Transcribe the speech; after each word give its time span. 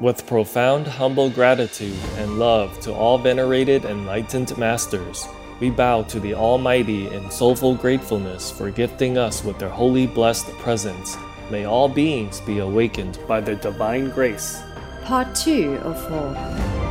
With 0.00 0.26
profound 0.26 0.88
humble 0.88 1.30
gratitude 1.30 1.96
and 2.16 2.38
love 2.38 2.80
to 2.80 2.92
all 2.92 3.16
venerated 3.16 3.84
enlightened 3.84 4.56
masters, 4.58 5.26
we 5.60 5.70
bow 5.70 6.02
to 6.02 6.18
the 6.18 6.34
Almighty 6.34 7.06
in 7.06 7.30
soulful 7.30 7.76
gratefulness 7.76 8.50
for 8.50 8.70
gifting 8.70 9.16
us 9.18 9.44
with 9.44 9.58
their 9.60 9.68
holy 9.68 10.08
blessed 10.08 10.50
presence. 10.58 11.16
May 11.48 11.64
all 11.64 11.88
beings 11.88 12.40
be 12.40 12.58
awakened 12.58 13.20
by 13.28 13.40
their 13.40 13.54
divine 13.54 14.10
grace. 14.10 14.60
Part 15.04 15.32
2 15.36 15.78
of 15.84 16.08
4 16.08 16.83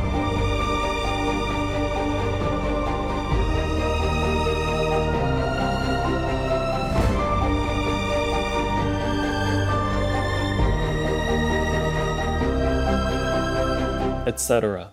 etc. 14.34 14.90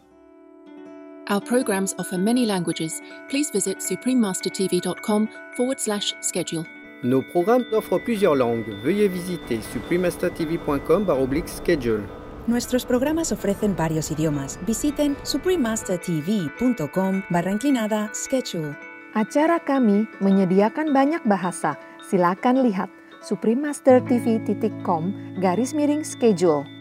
Our 1.30 1.42
programs 1.42 1.94
offer 1.98 2.18
many 2.18 2.46
languages. 2.46 3.02
Please 3.30 3.50
visit 3.52 3.80
suprememastertv.com 3.80 5.30
forward 5.58 5.80
slash 5.80 6.14
schedule. 6.22 6.66
Nos 7.04 7.24
programmes 7.32 7.66
offrent 7.74 8.06
plusieurs 8.06 8.38
langues. 8.38 8.68
Veuillez 8.84 9.08
visiter 9.08 9.60
suprememastertv.com 9.74 11.08
schedule. 11.48 12.04
Nuestros 12.48 12.86
programas 12.86 13.32
ofrecen 13.32 13.76
varios 13.76 14.12
idiomas. 14.12 14.60
Visiten 14.68 15.16
suprememastertv.com 15.24 17.24
barra 17.30 17.52
inclinada 17.52 18.10
schedule. 18.14 18.76
Acara 19.14 19.60
kami 19.60 20.08
menyediakan 20.22 20.94
banyak 20.94 21.22
bahasa. 21.26 21.76
Silakan 22.06 22.64
lihat 22.66 22.90
suprememastertv.com 23.24 25.14
garis 25.40 25.74
miring 25.74 26.04
schedule. 26.04 26.81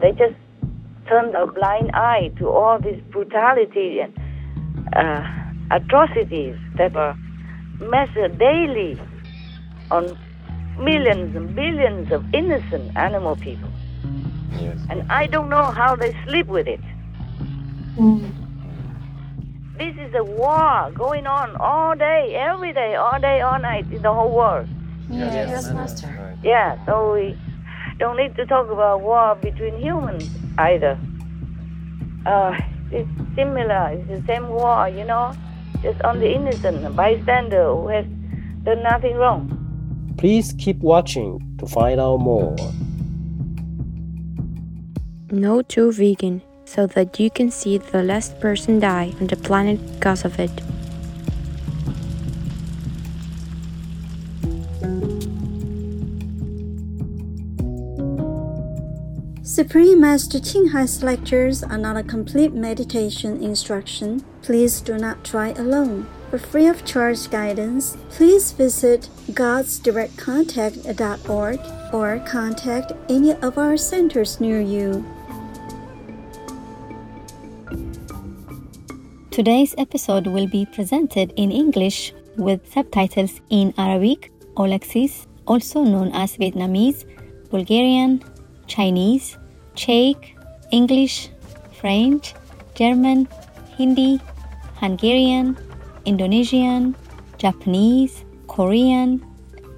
They 0.00 0.12
just 0.12 0.34
turned 1.08 1.34
a 1.34 1.46
blind 1.46 1.92
eye 1.92 2.32
to 2.38 2.48
all 2.48 2.78
this 2.78 3.00
brutality 3.10 4.00
and 4.00 4.12
uh, 4.94 5.22
atrocities 5.70 6.56
that 6.76 6.94
are 6.96 7.16
measured 7.80 8.38
daily 8.38 9.00
on 9.90 10.16
millions 10.78 11.34
and 11.36 11.54
billions 11.54 12.12
of 12.12 12.24
innocent 12.34 12.96
animal 12.96 13.36
people. 13.36 13.68
Yes. 14.58 14.78
And 14.90 15.10
I 15.10 15.26
don't 15.26 15.48
know 15.48 15.64
how 15.64 15.96
they 15.96 16.14
sleep 16.26 16.46
with 16.46 16.66
it. 16.66 16.80
This 19.78 19.94
is 19.96 20.14
a 20.14 20.24
war 20.24 20.90
going 20.94 21.26
on 21.26 21.54
all 21.56 21.94
day, 21.94 22.34
every 22.34 22.72
day, 22.72 22.94
all 22.94 23.20
day, 23.20 23.40
all 23.42 23.58
night 23.58 23.86
in 23.92 24.02
the 24.02 24.12
whole 24.12 24.34
world. 24.34 24.68
Yes, 25.10 25.70
Master. 25.70 26.38
Yeah, 26.42 26.84
so 26.86 27.14
we 27.14 27.36
don't 27.98 28.16
need 28.16 28.34
to 28.36 28.46
talk 28.46 28.70
about 28.70 29.00
war 29.00 29.34
between 29.36 29.78
humans 29.80 30.28
either. 30.58 30.98
Uh, 32.24 32.58
it's 32.90 33.08
similar, 33.34 33.90
it's 33.92 34.08
the 34.08 34.22
same 34.26 34.48
war, 34.48 34.88
you 34.88 35.04
know, 35.04 35.32
just 35.82 36.00
on 36.02 36.20
the 36.20 36.30
innocent 36.30 36.94
bystander 36.94 37.74
who 37.74 37.88
has 37.88 38.06
done 38.64 38.82
nothing 38.82 39.16
wrong. 39.16 39.52
Please 40.18 40.54
keep 40.58 40.78
watching 40.78 41.40
to 41.58 41.66
find 41.66 42.00
out 42.00 42.18
more. 42.18 42.56
No 45.30 45.62
to 45.62 45.92
vegan 45.92 46.42
so 46.64 46.86
that 46.86 47.18
you 47.18 47.30
can 47.30 47.50
see 47.50 47.78
the 47.78 48.02
last 48.02 48.38
person 48.40 48.80
die 48.80 49.12
on 49.20 49.26
the 49.28 49.36
planet 49.36 49.80
because 49.94 50.24
of 50.24 50.38
it. 50.38 50.50
Supreme 59.56 60.00
Master 60.02 60.38
Ching 60.38 60.68
Hai's 60.68 61.02
lectures 61.02 61.62
are 61.62 61.78
not 61.78 61.96
a 61.96 62.02
complete 62.02 62.52
meditation 62.52 63.42
instruction. 63.42 64.22
Please 64.42 64.82
do 64.82 64.98
not 64.98 65.24
try 65.24 65.54
alone. 65.56 66.06
For 66.28 66.36
free 66.36 66.66
of 66.66 66.84
charge 66.84 67.30
guidance, 67.30 67.96
please 68.10 68.52
visit 68.52 69.08
godsdirectcontact.org 69.32 71.60
or 71.94 72.18
contact 72.28 72.92
any 73.08 73.32
of 73.32 73.56
our 73.56 73.78
centers 73.78 74.38
near 74.42 74.60
you. 74.60 75.02
Today's 79.30 79.74
episode 79.78 80.26
will 80.26 80.48
be 80.48 80.66
presented 80.66 81.32
in 81.36 81.50
English 81.50 82.12
with 82.36 82.70
subtitles 82.70 83.40
in 83.48 83.72
Arabic, 83.78 84.30
Aulacese, 84.58 85.26
also 85.46 85.82
known 85.82 86.10
as 86.12 86.36
Vietnamese, 86.36 87.06
Bulgarian, 87.48 88.22
Chinese, 88.66 89.38
Czech, 89.76 90.16
English, 90.72 91.28
French, 91.78 92.34
German, 92.74 93.28
Hindi, 93.78 94.18
Hungarian, 94.80 95.56
Indonesian, 96.04 96.96
Japanese, 97.38 98.24
Korean, 98.48 99.20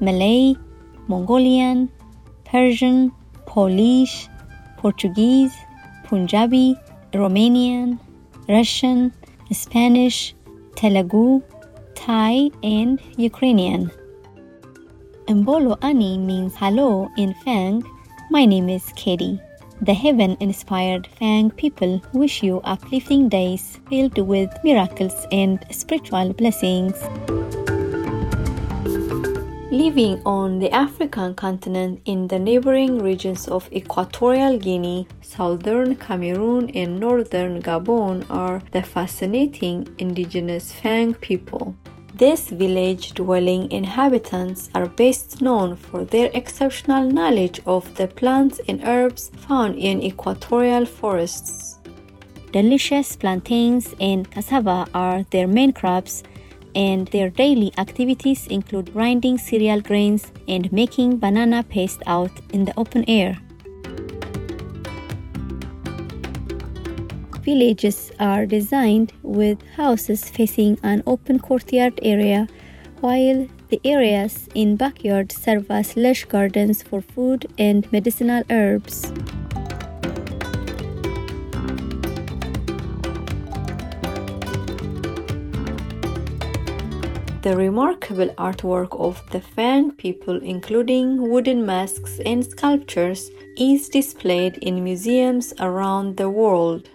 Malay, 0.00 0.54
Mongolian, 1.08 1.88
Persian, 2.44 3.10
Polish, 3.46 4.28
Portuguese, 4.78 5.52
Punjabi, 6.06 6.76
Romanian, 7.12 7.98
Russian, 8.48 9.12
Spanish, 9.52 10.34
Telugu, 10.76 11.42
Thai, 11.94 12.50
and 12.62 13.00
Ukrainian. 13.16 13.90
Mbolo 15.26 15.76
Ani 15.82 16.16
means 16.16 16.54
hello 16.56 17.10
in 17.16 17.34
Fang. 17.44 17.82
My 18.30 18.46
name 18.46 18.68
is 18.68 18.84
Katie. 18.94 19.40
The 19.80 19.94
heaven 19.94 20.36
inspired 20.40 21.06
Fang 21.06 21.52
people 21.52 22.02
wish 22.12 22.42
you 22.42 22.60
uplifting 22.64 23.28
days 23.28 23.78
filled 23.88 24.18
with 24.18 24.50
miracles 24.64 25.14
and 25.30 25.64
spiritual 25.70 26.32
blessings. 26.32 26.94
Living 29.70 30.20
on 30.26 30.58
the 30.58 30.70
African 30.72 31.34
continent 31.36 32.00
in 32.06 32.26
the 32.26 32.40
neighboring 32.40 32.98
regions 32.98 33.46
of 33.46 33.72
Equatorial 33.72 34.58
Guinea, 34.58 35.06
southern 35.20 35.94
Cameroon, 35.94 36.70
and 36.70 36.98
northern 36.98 37.62
Gabon 37.62 38.26
are 38.28 38.60
the 38.72 38.82
fascinating 38.82 39.86
indigenous 39.98 40.72
Fang 40.72 41.14
people. 41.14 41.76
These 42.18 42.50
village 42.50 43.14
dwelling 43.14 43.70
inhabitants 43.70 44.70
are 44.74 44.86
best 44.88 45.40
known 45.40 45.76
for 45.76 46.04
their 46.04 46.32
exceptional 46.34 47.08
knowledge 47.08 47.60
of 47.64 47.94
the 47.94 48.08
plants 48.08 48.60
and 48.66 48.82
herbs 48.82 49.30
found 49.46 49.78
in 49.78 50.02
equatorial 50.02 50.84
forests. 50.84 51.78
Delicious 52.50 53.14
plantains 53.14 53.94
and 54.00 54.28
cassava 54.28 54.88
are 54.94 55.22
their 55.30 55.46
main 55.46 55.72
crops, 55.72 56.24
and 56.74 57.06
their 57.08 57.30
daily 57.30 57.70
activities 57.78 58.48
include 58.48 58.92
grinding 58.92 59.38
cereal 59.38 59.80
grains 59.80 60.32
and 60.48 60.72
making 60.72 61.18
banana 61.18 61.62
paste 61.62 62.02
out 62.06 62.32
in 62.52 62.64
the 62.64 62.74
open 62.76 63.04
air. 63.06 63.38
Villages 67.48 68.12
are 68.20 68.44
designed 68.44 69.14
with 69.22 69.58
houses 69.74 70.28
facing 70.28 70.78
an 70.82 71.02
open 71.06 71.38
courtyard 71.38 71.98
area, 72.02 72.46
while 73.00 73.48
the 73.70 73.80
areas 73.84 74.50
in 74.54 74.76
backyard 74.76 75.32
serve 75.32 75.70
as 75.70 75.96
lush 75.96 76.26
gardens 76.26 76.82
for 76.82 77.00
food 77.00 77.46
and 77.58 77.90
medicinal 77.90 78.42
herbs. 78.50 79.10
The 87.40 87.56
remarkable 87.56 88.28
artwork 88.36 89.00
of 89.00 89.22
the 89.30 89.40
Fang 89.40 89.92
people, 89.92 90.38
including 90.42 91.30
wooden 91.30 91.64
masks 91.64 92.20
and 92.26 92.44
sculptures, 92.44 93.30
is 93.56 93.88
displayed 93.88 94.58
in 94.58 94.84
museums 94.84 95.54
around 95.58 96.18
the 96.18 96.28
world. 96.28 96.90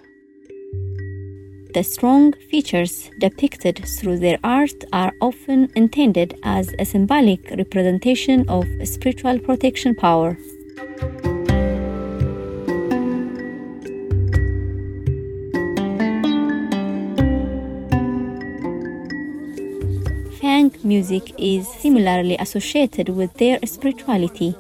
The 1.74 1.84
strong 1.84 2.34
features 2.34 3.10
depicted 3.18 3.84
through 3.84 4.20
their 4.20 4.38
art 4.44 4.84
are 4.94 5.12
often 5.20 5.72
intended 5.76 6.38
as 6.44 6.72
a 6.78 6.86
symbolic 6.86 7.50
representation 7.50 8.48
of 8.48 8.68
spiritual 8.84 9.40
protection 9.40 9.96
power. 9.96 10.38
Fang 20.40 20.72
music 20.84 21.34
is 21.40 21.68
similarly 21.68 22.38
associated 22.38 23.10
with 23.10 23.34
their 23.34 23.58
spirituality. 23.66 24.56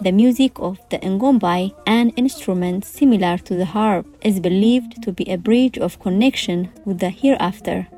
The 0.00 0.12
music 0.12 0.52
of 0.60 0.78
the 0.90 0.98
ngombi, 0.98 1.74
an 1.84 2.10
instrument 2.10 2.84
similar 2.84 3.36
to 3.38 3.54
the 3.56 3.64
harp, 3.64 4.06
is 4.22 4.38
believed 4.38 5.02
to 5.02 5.12
be 5.12 5.24
a 5.24 5.36
bridge 5.36 5.76
of 5.76 5.98
connection 5.98 6.70
with 6.84 7.00
the 7.00 7.10
hereafter. 7.10 7.88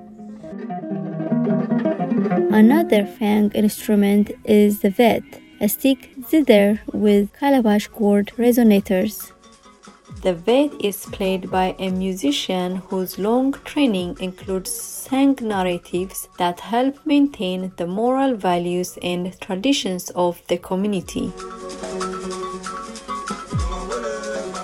Another 2.50 3.04
Fang 3.04 3.50
instrument 3.50 4.30
is 4.44 4.80
the 4.80 4.88
mvet, 4.88 5.24
a 5.60 5.68
stick 5.68 6.10
zither 6.26 6.80
with 6.92 7.34
calabash 7.38 7.88
gourd 7.88 8.32
resonators. 8.38 9.32
The 10.22 10.34
mvet 10.34 10.82
is 10.82 11.04
played 11.04 11.50
by 11.50 11.74
a 11.78 11.90
musician 11.90 12.76
whose 12.76 13.18
long 13.18 13.52
training 13.64 14.16
includes 14.20 14.72
sang 14.72 15.36
narratives 15.40 16.28
that 16.38 16.60
help 16.60 16.94
maintain 17.04 17.72
the 17.76 17.86
moral 17.86 18.36
values 18.36 18.98
and 19.02 19.38
traditions 19.40 20.10
of 20.10 20.42
the 20.48 20.56
community. 20.56 21.30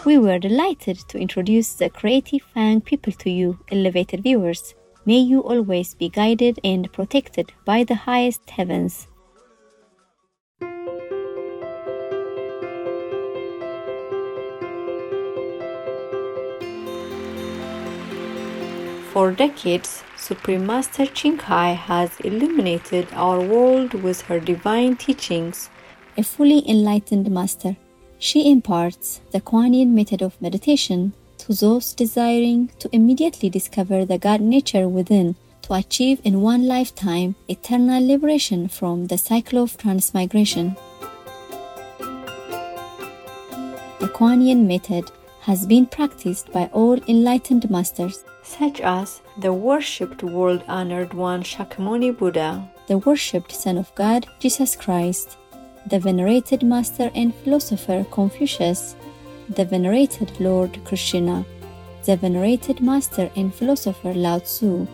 We 0.06 0.18
were 0.18 0.38
delighted 0.38 0.98
to 1.08 1.18
introduce 1.18 1.74
the 1.74 1.90
Creative 1.90 2.40
Fang 2.54 2.80
people 2.80 3.12
to 3.14 3.28
you, 3.28 3.58
elevated 3.72 4.22
viewers. 4.22 4.76
May 5.04 5.18
you 5.18 5.40
always 5.40 5.96
be 5.96 6.08
guided 6.08 6.60
and 6.62 6.92
protected 6.92 7.52
by 7.64 7.82
the 7.82 7.96
highest 7.96 8.48
heavens. 8.48 9.08
For 19.10 19.32
decades, 19.32 20.04
Supreme 20.16 20.64
Master 20.64 21.06
Ching 21.06 21.38
Hai 21.38 21.72
has 21.72 22.20
illuminated 22.20 23.08
our 23.12 23.40
world 23.40 23.92
with 23.94 24.20
her 24.28 24.38
divine 24.38 24.94
teachings. 24.94 25.68
A 26.16 26.22
fully 26.22 26.62
enlightened 26.70 27.28
master, 27.28 27.76
she 28.18 28.50
imparts 28.50 29.20
the 29.32 29.40
Kuan 29.40 29.74
Yin 29.74 29.94
method 29.94 30.22
of 30.22 30.40
meditation 30.40 31.12
to 31.38 31.52
those 31.52 31.94
desiring 31.94 32.70
to 32.78 32.88
immediately 32.92 33.50
discover 33.50 34.04
the 34.04 34.18
God 34.18 34.40
nature 34.40 34.88
within 34.88 35.36
to 35.62 35.74
achieve 35.74 36.20
in 36.24 36.40
one 36.40 36.66
lifetime 36.66 37.34
eternal 37.48 38.04
liberation 38.04 38.68
from 38.68 39.06
the 39.06 39.18
cycle 39.18 39.62
of 39.62 39.76
transmigration. 39.76 40.76
The 43.98 44.08
Kuan 44.14 44.40
Yin 44.40 44.66
method 44.66 45.10
has 45.40 45.66
been 45.66 45.86
practiced 45.86 46.50
by 46.52 46.66
all 46.72 46.98
enlightened 47.08 47.68
masters, 47.70 48.24
such 48.42 48.80
as 48.80 49.20
the 49.38 49.52
worshipped 49.52 50.22
world 50.22 50.62
honored 50.68 51.14
one 51.14 51.42
Shakyamuni 51.42 52.16
Buddha, 52.16 52.70
the 52.86 52.98
worshipped 52.98 53.52
Son 53.52 53.78
of 53.78 53.94
God 53.94 54.26
Jesus 54.40 54.74
Christ, 54.74 55.36
the 55.86 56.00
venerated 56.00 56.64
master 56.64 57.10
and 57.14 57.32
philosopher 57.32 58.04
Confucius, 58.10 58.96
the 59.50 59.64
venerated 59.64 60.40
Lord 60.40 60.78
Krishna, 60.84 61.44
the 62.04 62.16
venerated 62.16 62.80
master 62.80 63.30
and 63.36 63.54
philosopher 63.54 64.12
Lao 64.12 64.40
Tzu, 64.40 64.86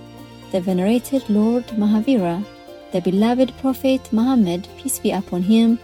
the 0.51 0.61
venerated 0.61 1.29
Lord 1.31 1.67
Mahavira, 1.69 2.45
the 2.93 3.01
beloved 3.01 3.57
Prophet 3.59 4.13
Muhammad, 4.13 4.69
peace 4.77 4.99
be 4.99 5.13
upon 5.13 5.43
him, 5.43 5.79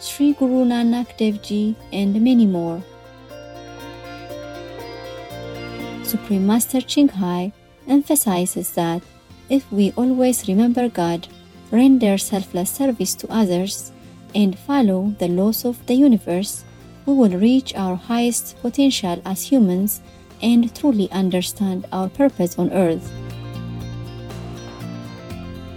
Sri 0.00 0.34
Guru 0.34 0.64
Nanak 0.64 1.16
Dev 1.16 1.42
Ji, 1.42 1.74
and 1.92 2.14
many 2.22 2.46
more. 2.46 2.80
Supreme 6.04 6.46
Master 6.46 6.80
Ching 6.80 7.08
Hai 7.08 7.52
emphasizes 7.88 8.70
that 8.74 9.02
if 9.48 9.70
we 9.72 9.92
always 9.96 10.46
remember 10.46 10.88
God, 10.88 11.26
render 11.72 12.18
selfless 12.18 12.70
service 12.70 13.14
to 13.14 13.26
others, 13.32 13.90
and 14.34 14.58
follow 14.58 15.14
the 15.18 15.28
laws 15.28 15.64
of 15.64 15.84
the 15.86 15.94
universe, 15.94 16.64
we 17.06 17.14
will 17.14 17.36
reach 17.38 17.74
our 17.74 17.96
highest 17.96 18.56
potential 18.62 19.20
as 19.24 19.42
humans 19.42 20.00
and 20.42 20.74
truly 20.74 21.10
understand 21.12 21.86
our 21.92 22.08
purpose 22.08 22.58
on 22.58 22.72
earth. 22.72 23.12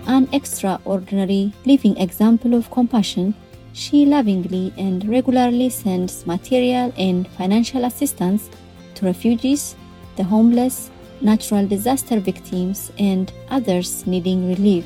An 0.07 0.27
extraordinary 0.31 1.54
living 1.65 1.98
example 1.98 2.54
of 2.54 2.71
compassion, 2.71 3.36
she 3.74 4.06
lovingly 4.06 4.74
and 4.77 5.07
regularly 5.07 5.69
sends 5.69 6.25
material 6.25 6.94
and 6.98 7.27
financial 7.27 7.86
assistance 7.86 8.50
to 8.95 9.06
refugees, 9.06 9.75
the 10.15 10.24
homeless, 10.24 10.89
natural 11.21 11.68
disaster 11.68 12.19
victims, 12.19 12.92
and 12.98 13.31
others 13.50 14.07
needing 14.07 14.48
relief. 14.48 14.86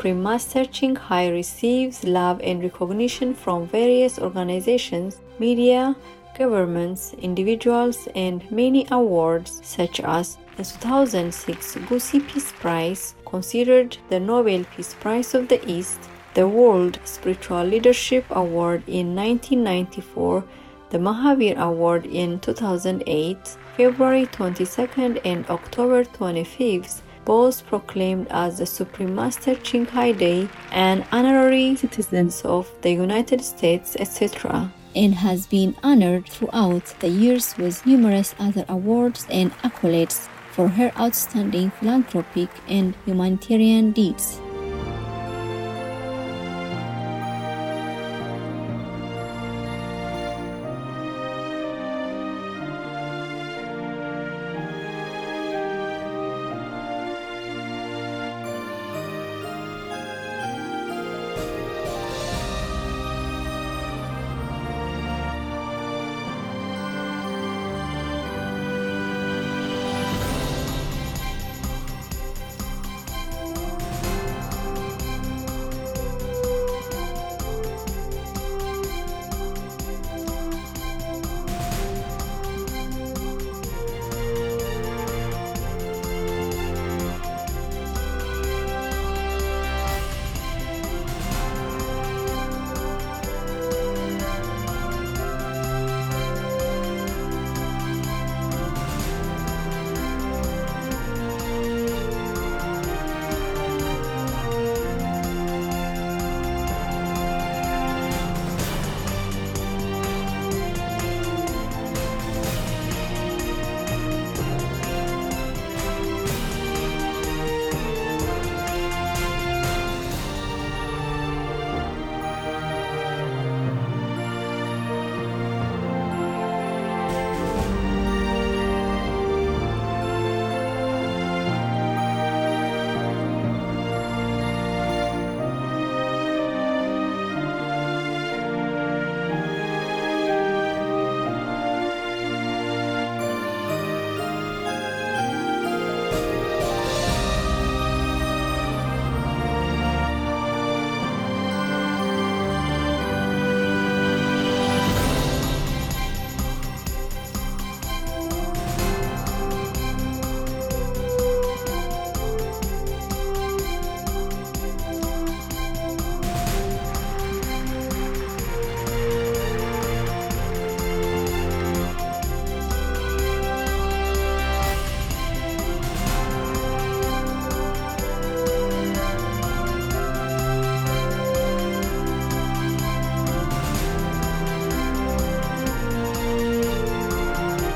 Supreme 0.00 0.22
Master 0.22 0.64
Ching 0.64 0.96
Hai 0.96 1.28
receives 1.28 2.04
love 2.04 2.40
and 2.42 2.62
recognition 2.62 3.34
from 3.34 3.66
various 3.68 4.18
organizations, 4.18 5.18
media, 5.38 5.94
governments, 6.38 7.12
individuals, 7.18 8.08
and 8.14 8.50
many 8.50 8.86
awards 8.90 9.60
such 9.62 10.00
as 10.00 10.38
the 10.56 10.64
2006 10.64 11.74
Gusi 11.84 12.26
Peace 12.26 12.50
Prize, 12.50 13.14
considered 13.26 13.98
the 14.08 14.18
Nobel 14.18 14.64
Peace 14.74 14.94
Prize 14.94 15.34
of 15.34 15.48
the 15.48 15.60
East, 15.70 16.00
the 16.32 16.48
World 16.48 16.98
Spiritual 17.04 17.64
Leadership 17.64 18.24
Award 18.30 18.82
in 18.86 19.14
1994, 19.14 20.42
the 20.88 20.98
Mahavir 20.98 21.58
Award 21.58 22.06
in 22.06 22.40
2008, 22.40 23.36
February 23.76 24.24
22nd 24.28 25.20
and 25.26 25.44
October 25.50 26.04
25th, 26.04 27.02
both 27.24 27.66
proclaimed 27.66 28.26
as 28.30 28.58
the 28.58 28.66
Supreme 28.66 29.14
Master 29.14 29.54
Ching 29.56 29.86
Hai 29.86 30.12
Day 30.12 30.48
and 30.70 31.04
honorary 31.12 31.76
citizens 31.76 32.42
of 32.44 32.70
the 32.82 32.92
United 32.92 33.42
States, 33.42 33.96
etc., 33.98 34.72
and 34.96 35.14
has 35.14 35.46
been 35.46 35.76
honored 35.82 36.26
throughout 36.28 36.94
the 37.00 37.08
years 37.08 37.56
with 37.56 37.86
numerous 37.86 38.34
other 38.38 38.64
awards 38.68 39.26
and 39.30 39.52
accolades 39.58 40.28
for 40.50 40.68
her 40.68 40.92
outstanding 40.98 41.70
philanthropic 41.70 42.50
and 42.68 42.94
humanitarian 43.06 43.92
deeds. 43.92 44.40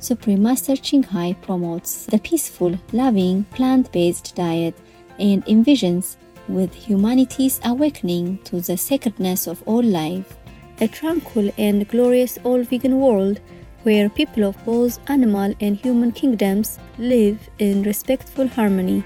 Supreme 0.00 0.42
Master 0.42 0.76
Ching 0.76 1.02
Hai 1.02 1.32
promotes 1.42 2.06
the 2.06 2.18
peaceful, 2.18 2.78
loving, 2.92 3.44
plant 3.44 3.90
based 3.90 4.36
diet 4.36 4.76
and 5.18 5.44
envisions 5.46 6.16
with 6.48 6.72
humanity's 6.72 7.60
awakening 7.64 8.38
to 8.44 8.60
the 8.60 8.76
sacredness 8.76 9.48
of 9.48 9.62
all 9.66 9.82
life. 9.82 10.36
A 10.80 10.86
tranquil 10.86 11.50
and 11.58 11.88
glorious 11.88 12.38
all 12.44 12.62
vegan 12.62 13.00
world 13.00 13.40
where 13.82 14.08
people 14.08 14.44
of 14.44 14.64
both 14.64 14.98
animal 15.10 15.52
and 15.60 15.76
human 15.76 16.12
kingdoms 16.12 16.78
live 16.98 17.50
in 17.58 17.82
respectful 17.82 18.46
harmony. 18.46 19.02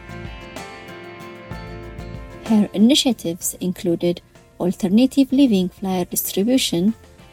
Her 2.45 2.69
initiatives 2.75 3.55
included 3.61 4.21
alternative 4.61 5.33
living 5.33 5.71
flyer 5.71 6.05
distribution, 6.05 6.93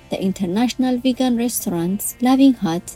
the 0.09 0.21
International 0.21 0.97
Vegan 0.97 1.37
Restaurants, 1.37 2.15
Loving 2.21 2.53
Hut, 2.53 2.95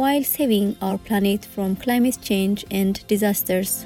while 0.00 0.24
saving 0.24 0.74
our 0.80 0.96
planet 0.96 1.44
from 1.44 1.76
climate 1.76 2.16
change 2.22 2.64
and 2.70 3.06
disasters. 3.06 3.84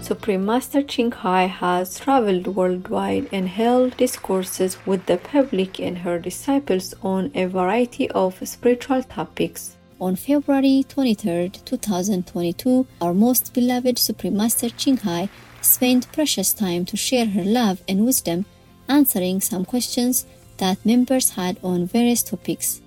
Supreme 0.00 0.46
Master 0.46 0.82
Ching 0.82 1.12
Hai 1.12 1.42
has 1.42 2.00
traveled 2.00 2.46
worldwide 2.46 3.28
and 3.32 3.46
held 3.50 3.94
discourses 3.98 4.78
with 4.86 5.04
the 5.04 5.18
public 5.18 5.78
and 5.78 5.98
her 5.98 6.18
disciples 6.18 6.94
on 7.02 7.30
a 7.34 7.44
variety 7.44 8.10
of 8.12 8.40
spiritual 8.48 9.02
topics. 9.02 9.76
On 10.00 10.16
February 10.16 10.86
23, 10.88 11.50
2022, 11.50 12.86
our 13.02 13.12
most 13.12 13.52
beloved 13.52 13.98
Supreme 13.98 14.38
Master 14.38 14.70
Ching 14.70 14.96
Hai 14.96 15.28
spent 15.60 16.10
precious 16.12 16.54
time 16.54 16.86
to 16.86 16.96
share 16.96 17.26
her 17.26 17.44
love 17.44 17.82
and 17.86 18.06
wisdom, 18.06 18.46
answering 18.88 19.42
some 19.42 19.66
questions 19.66 20.24
that 20.56 20.86
members 20.86 21.30
had 21.30 21.58
on 21.62 21.86
various 21.86 22.22
topics. 22.22 22.80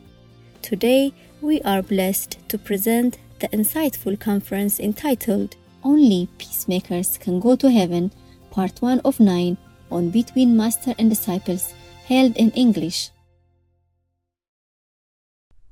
Today, 0.61 1.13
we 1.41 1.61
are 1.61 1.81
blessed 1.81 2.37
to 2.49 2.57
present 2.57 3.17
the 3.39 3.47
insightful 3.49 4.19
conference 4.19 4.79
entitled 4.79 5.55
Only 5.83 6.27
Peacemakers 6.37 7.17
Can 7.17 7.39
Go 7.39 7.55
to 7.55 7.71
Heaven, 7.71 8.11
Part 8.51 8.81
1 8.81 8.99
of 9.05 9.19
9 9.19 9.57
on 9.89 10.09
Between 10.09 10.55
Master 10.55 10.93
and 10.99 11.09
Disciples, 11.09 11.73
held 12.05 12.35
in 12.37 12.51
English. 12.51 13.09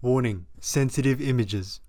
Warning 0.01 0.45
Sensitive 0.61 1.21
Images. 1.21 1.79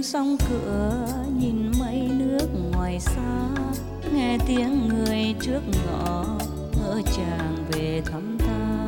Bên 0.00 0.04
sông 0.04 0.36
cửa 0.48 1.06
nhìn 1.38 1.72
mây 1.80 2.10
nước 2.18 2.46
ngoài 2.72 3.00
xa 3.00 3.48
nghe 4.14 4.38
tiếng 4.46 4.88
người 4.88 5.34
trước 5.40 5.60
ngõ 5.86 6.24
ngỡ 6.76 7.00
chàng 7.16 7.56
về 7.72 8.02
thăm 8.04 8.38
ta 8.38 8.86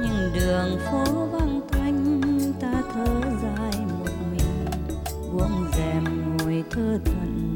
nhưng 0.00 0.32
đường 0.34 0.78
phố 0.90 1.04
vắng 1.26 1.60
tanh 1.72 2.20
ta 2.60 2.72
thở 2.94 3.20
dài 3.42 3.84
một 3.98 4.12
mình 4.32 4.66
buông 5.32 5.64
rèm 5.76 6.04
ngồi 6.36 6.64
thơ 6.70 6.98
thẩn 7.04 7.54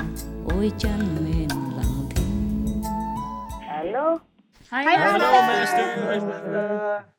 ôi 0.56 0.72
chân 0.78 1.16
mềm 1.24 1.48
lặng 1.76 2.06
thinh 2.10 2.82
Hello? 3.68 4.18
Hi, 4.70 4.84
Hello, 4.84 5.18
Master. 5.18 7.13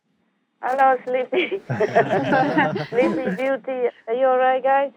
Hello, 0.67 0.98
Sleepy. 1.05 1.62
Sleepy 2.89 3.36
Beauty. 3.36 3.89
Are 4.07 4.13
you 4.15 4.25
alright, 4.25 4.63
guys? 4.63 4.91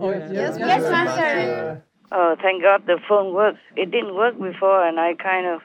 Oh, 0.00 0.10
yes, 0.10 0.56
yes, 0.58 0.82
Master. 0.90 1.82
Oh, 2.10 2.34
thank 2.42 2.62
God 2.62 2.82
the 2.86 2.98
phone 3.08 3.32
works. 3.32 3.60
It 3.76 3.90
didn't 3.92 4.14
work 4.16 4.34
before, 4.40 4.84
and 4.86 4.98
I 4.98 5.14
kind 5.14 5.46
of 5.46 5.60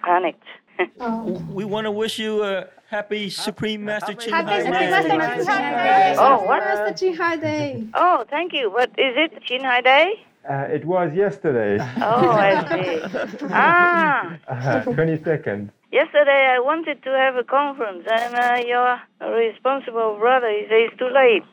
panicked. 0.00 0.44
We 1.58 1.64
want 1.64 1.84
to 1.86 1.90
wish 1.90 2.18
you 2.18 2.44
a 2.44 2.68
happy 2.88 3.28
Supreme 3.30 3.84
Master 3.84 4.14
Ching 4.14 4.32
Happy 4.32 4.48
Hai 4.50 4.62
Supreme 4.62 4.80
Day. 4.80 4.90
Master 5.18 5.44
Ching 5.44 5.46
Hai 5.46 5.72
Day. 5.84 6.14
Oh, 6.18 6.42
what? 6.44 6.60
Master 6.64 6.94
Ching 6.98 7.14
Hai 7.16 7.36
Day. 7.36 7.84
Oh, 7.94 8.24
thank 8.30 8.52
you. 8.54 8.72
But 8.74 8.90
is 8.90 9.14
it 9.24 9.42
Chin 9.44 9.64
Hai 9.64 9.80
Day? 9.82 10.06
Uh, 10.48 10.54
it 10.76 10.84
was 10.84 11.12
yesterday. 11.14 11.76
Oh, 12.00 12.30
I 12.30 12.52
see. 12.70 13.46
Ah, 13.52 14.38
Uh, 14.48 14.82
22nd. 14.84 15.70
Yesterday 15.90 16.52
I 16.54 16.58
wanted 16.60 17.02
to 17.04 17.10
have 17.10 17.36
a 17.36 17.44
conference, 17.44 18.06
and 18.10 18.34
uh, 18.34 18.58
your 18.66 19.00
responsible 19.20 20.18
brother 20.18 20.50
he 20.50 20.66
says 20.68 20.90
it's 20.90 20.98
too 20.98 21.08
late. 21.08 21.44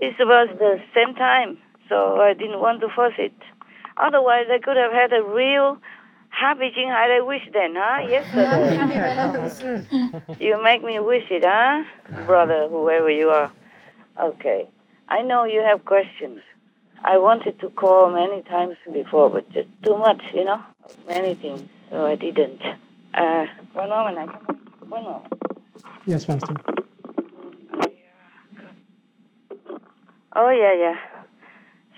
It's 0.00 0.18
about 0.18 0.58
the 0.58 0.80
same 0.94 1.14
time, 1.14 1.58
so 1.90 2.18
I 2.20 2.32
didn't 2.32 2.60
want 2.60 2.80
to 2.80 2.88
force 2.88 3.12
it. 3.18 3.34
Otherwise, 3.98 4.46
I 4.50 4.58
could 4.58 4.78
have 4.78 4.92
had 4.92 5.12
a 5.12 5.22
real 5.22 5.76
happy 6.30 6.70
Ching 6.74 6.88
Hai 6.88 7.08
Day 7.08 7.20
wish 7.20 7.42
then, 7.52 7.74
huh? 7.76 8.08
Yesterday. 8.08 8.78
you 10.40 10.62
make 10.62 10.82
me 10.82 10.98
wish 10.98 11.24
it, 11.30 11.44
huh? 11.46 11.84
Brother, 12.24 12.68
whoever 12.70 13.10
you 13.10 13.28
are. 13.28 13.52
Okay. 14.18 14.68
I 15.08 15.20
know 15.20 15.44
you 15.44 15.60
have 15.60 15.84
questions. 15.84 16.40
I 17.04 17.18
wanted 17.18 17.60
to 17.60 17.68
call 17.68 18.10
many 18.10 18.40
times 18.42 18.76
before, 18.90 19.28
but 19.28 19.50
just 19.52 19.68
too 19.84 19.98
much, 19.98 20.22
you 20.32 20.44
know? 20.44 20.62
Many 21.06 21.34
things, 21.34 21.68
so 21.90 22.06
I 22.06 22.14
didn't. 22.14 22.62
Uh, 23.14 23.46
one 23.72 23.88
moment, 23.88 24.18
I 24.18 24.26
come. 24.26 24.60
One 24.88 25.04
moment. 25.04 25.32
Yes, 26.06 26.28
Master. 26.28 26.54
Oh, 30.34 30.48
yeah, 30.50 30.72
yeah. 30.74 30.96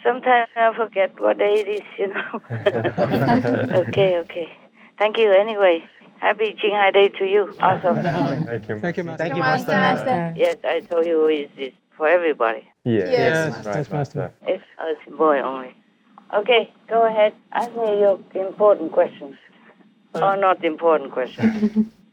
Sometimes 0.03 0.49
I 0.57 0.75
forget 0.77 1.19
what 1.21 1.39
day 1.39 1.61
it 1.61 1.69
is, 1.69 1.83
you 1.99 2.09
know. 2.09 2.41
okay, 3.89 4.19
okay. 4.19 4.49
Thank 4.99 5.17
you 5.19 5.33
anyway. 5.33 5.85
Happy 6.19 6.57
Ching 6.61 6.73
Hai 6.75 6.91
Day 6.91 7.09
to 7.09 7.25
you. 7.25 7.55
Awesome. 7.61 8.03
Thank 8.47 8.69
you. 8.69 8.81
Thank 8.81 8.97
you, 8.99 9.05
Master. 9.05 9.19
Thank 9.19 9.37
you, 9.37 9.43
Master. 9.43 10.33
Yes, 10.37 10.57
I 10.65 10.81
told 10.81 11.07
you 11.07 11.27
it's, 11.27 11.53
it's 11.57 11.77
for 11.97 12.09
everybody. 12.09 12.69
Yes, 12.85 13.09
Yes, 13.09 13.67
right, 13.67 13.77
yes, 13.77 13.91
Master. 13.91 14.33
It's 14.47 14.65
a 15.07 15.11
boy 15.11 15.41
only. 15.41 15.75
Okay, 16.35 16.73
go 16.89 17.07
ahead. 17.07 17.33
Ask 17.53 17.71
me 17.77 18.01
your 18.01 18.19
important 18.35 18.93
questions. 18.93 19.37
Or 20.15 20.37
not 20.37 20.65
important 20.65 21.13
questions. 21.13 21.89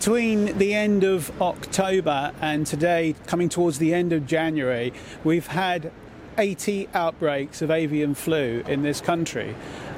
Between 0.00 0.56
the 0.56 0.72
end 0.72 1.04
of 1.04 1.30
October 1.42 2.32
and 2.40 2.66
today, 2.66 3.14
coming 3.26 3.50
towards 3.50 3.78
the 3.78 3.92
end 3.92 4.14
of 4.14 4.26
January, 4.26 4.94
we've 5.24 5.48
had 5.48 5.92
80 6.38 6.88
outbreaks 6.94 7.60
of 7.60 7.70
avian 7.70 8.14
flu 8.14 8.64
in 8.66 8.80
this 8.80 9.02
country. 9.02 9.54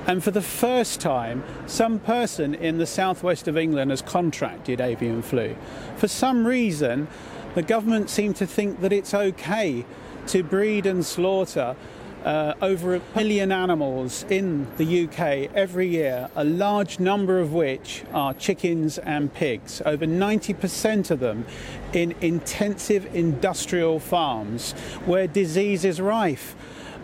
And 0.08 0.24
for 0.24 0.32
the 0.32 0.42
first 0.42 1.00
time, 1.00 1.44
some 1.68 2.00
person 2.00 2.52
in 2.52 2.78
the 2.78 2.84
southwest 2.84 3.46
of 3.46 3.56
England 3.56 3.92
has 3.92 4.02
contracted 4.02 4.80
avian 4.80 5.22
flu. 5.22 5.54
For 5.98 6.08
some 6.08 6.48
reason, 6.48 7.06
the 7.54 7.62
government 7.62 8.10
seem 8.10 8.34
to 8.34 8.46
think 8.46 8.80
that 8.80 8.92
it's 8.92 9.14
okay 9.14 9.86
to 10.26 10.42
breed 10.42 10.84
and 10.84 11.06
slaughter 11.06 11.76
uh, 12.24 12.54
over 12.62 12.94
a 12.94 13.00
million 13.14 13.52
animals 13.52 14.24
in 14.28 14.66
the 14.76 15.04
UK 15.04 15.50
every 15.54 15.88
year, 15.88 16.28
a 16.36 16.44
large 16.44 16.98
number 17.00 17.40
of 17.40 17.52
which 17.52 18.04
are 18.12 18.34
chickens 18.34 18.98
and 18.98 19.32
pigs. 19.34 19.82
Over 19.84 20.06
90% 20.06 21.10
of 21.10 21.20
them 21.20 21.44
in 21.92 22.14
intensive 22.20 23.14
industrial 23.14 23.98
farms 23.98 24.72
where 25.04 25.26
disease 25.26 25.84
is 25.84 26.00
rife. 26.00 26.54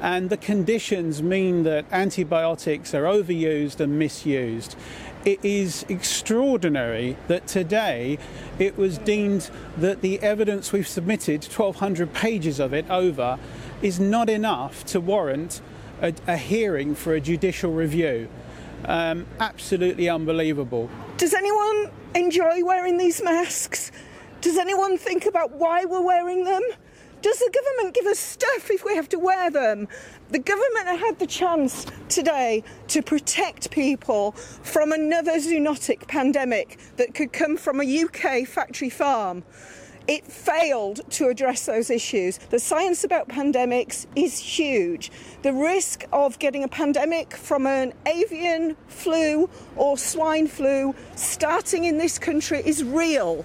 And 0.00 0.30
the 0.30 0.36
conditions 0.36 1.22
mean 1.22 1.64
that 1.64 1.84
antibiotics 1.90 2.94
are 2.94 3.02
overused 3.02 3.80
and 3.80 3.98
misused. 3.98 4.76
It 5.24 5.44
is 5.44 5.84
extraordinary 5.88 7.16
that 7.26 7.48
today 7.48 8.18
it 8.60 8.78
was 8.78 8.98
deemed 8.98 9.50
that 9.76 10.00
the 10.00 10.20
evidence 10.20 10.72
we've 10.72 10.86
submitted, 10.86 11.44
1,200 11.44 12.14
pages 12.14 12.60
of 12.60 12.72
it 12.72 12.88
over, 12.88 13.38
is 13.82 14.00
not 14.00 14.28
enough 14.28 14.84
to 14.86 15.00
warrant 15.00 15.60
a, 16.02 16.14
a 16.26 16.36
hearing 16.36 16.94
for 16.94 17.14
a 17.14 17.20
judicial 17.20 17.72
review. 17.72 18.28
Um, 18.84 19.26
absolutely 19.40 20.08
unbelievable. 20.08 20.88
Does 21.16 21.34
anyone 21.34 21.90
enjoy 22.14 22.64
wearing 22.64 22.96
these 22.96 23.22
masks? 23.22 23.90
Does 24.40 24.56
anyone 24.56 24.98
think 24.98 25.26
about 25.26 25.52
why 25.52 25.84
we're 25.84 26.00
wearing 26.00 26.44
them? 26.44 26.62
Does 27.20 27.38
the 27.40 27.50
government 27.52 27.96
give 27.96 28.06
us 28.06 28.18
stuff 28.20 28.70
if 28.70 28.84
we 28.84 28.94
have 28.94 29.08
to 29.08 29.18
wear 29.18 29.50
them? 29.50 29.88
The 30.30 30.38
government 30.38 31.00
had 31.00 31.18
the 31.18 31.26
chance 31.26 31.84
today 32.08 32.62
to 32.88 33.02
protect 33.02 33.72
people 33.72 34.32
from 34.32 34.92
another 34.92 35.32
zoonotic 35.38 36.06
pandemic 36.06 36.78
that 36.96 37.14
could 37.14 37.32
come 37.32 37.56
from 37.56 37.80
a 37.80 38.02
UK 38.04 38.46
factory 38.46 38.90
farm. 38.90 39.42
It 40.08 40.26
failed 40.26 41.02
to 41.10 41.28
address 41.28 41.66
those 41.66 41.90
issues. 41.90 42.38
The 42.38 42.58
science 42.58 43.04
about 43.04 43.28
pandemics 43.28 44.06
is 44.16 44.38
huge. 44.38 45.12
The 45.42 45.52
risk 45.52 46.06
of 46.14 46.38
getting 46.38 46.64
a 46.64 46.68
pandemic 46.68 47.36
from 47.36 47.66
an 47.66 47.92
avian 48.06 48.74
flu 48.86 49.50
or 49.76 49.98
swine 49.98 50.46
flu 50.46 50.94
starting 51.14 51.84
in 51.84 51.98
this 51.98 52.18
country 52.18 52.62
is 52.64 52.82
real, 52.82 53.44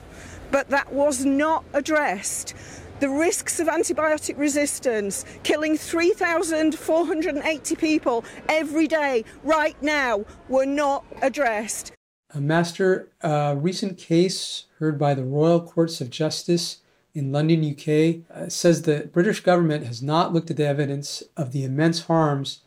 but 0.52 0.70
that 0.70 0.94
was 0.94 1.26
not 1.26 1.66
addressed. 1.74 2.54
The 3.02 3.10
risks 3.10 3.60
of 3.60 3.68
antibiotic 3.68 4.38
resistance, 4.38 5.26
killing 5.44 5.78
3,480 5.78 7.76
people 7.76 8.24
every 8.48 8.88
day 8.88 9.26
right 9.44 9.76
now, 9.84 10.24
were 10.48 10.66
not 10.66 11.04
addressed. 11.22 11.92
A 12.34 12.40
master, 12.40 13.10
a 13.22 13.54
recent 13.58 13.98
case 13.98 14.68
heard 14.84 15.00
by 15.00 15.14
the 15.14 15.24
Royal 15.24 15.62
Courts 15.62 16.02
of 16.02 16.10
Justice 16.10 16.80
in 17.16 17.32
London, 17.32 17.64
UK, 17.64 18.28
uh, 18.36 18.50
says 18.50 18.82
the 18.82 19.10
British 19.14 19.40
government 19.40 19.86
has 19.86 20.02
not 20.04 20.34
looked 20.34 20.52
at 20.52 20.58
the 20.58 20.68
evidence 20.68 21.24
of 21.38 21.54
the 21.54 21.64
immense 21.64 22.02
harms 22.02 22.60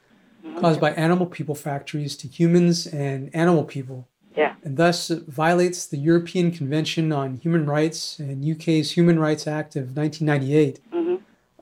caused 0.59 0.81
by 0.81 0.93
animal 0.93 1.27
people 1.27 1.55
factories 1.55 2.17
to 2.17 2.27
humans 2.27 2.87
and 2.87 3.29
animal 3.35 3.65
people. 3.65 4.09
Yeah. 4.35 4.55
And 4.65 4.79
thus 4.79 5.09
violates 5.09 5.87
the 5.87 5.99
European 5.99 6.51
Convention 6.53 7.13
on 7.13 7.35
Human 7.35 7.67
Rights 7.67 8.19
and 8.19 8.43
UK's 8.43 8.93
Human 8.93 9.19
Rights 9.19 9.47
Act 9.47 9.77
of 9.77 9.95
1998. 9.95 10.81
Mm-hmm. 10.95 11.17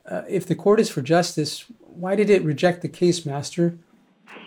Uh, 0.09 0.23
if 0.29 0.47
the 0.47 0.55
court 0.55 0.79
is 0.79 0.89
for 0.89 1.03
justice, 1.03 1.65
why 1.81 2.15
did 2.15 2.31
it 2.31 2.45
reject 2.45 2.83
the 2.83 2.89
case, 2.89 3.27
Master? 3.27 3.77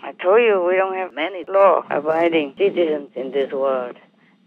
I 0.02 0.12
told 0.12 0.40
you 0.40 0.64
we 0.66 0.76
don't 0.76 0.94
have 0.94 1.12
many 1.12 1.44
law 1.48 1.84
abiding 1.90 2.54
citizens 2.56 3.10
in 3.14 3.30
this 3.30 3.52
world. 3.52 3.96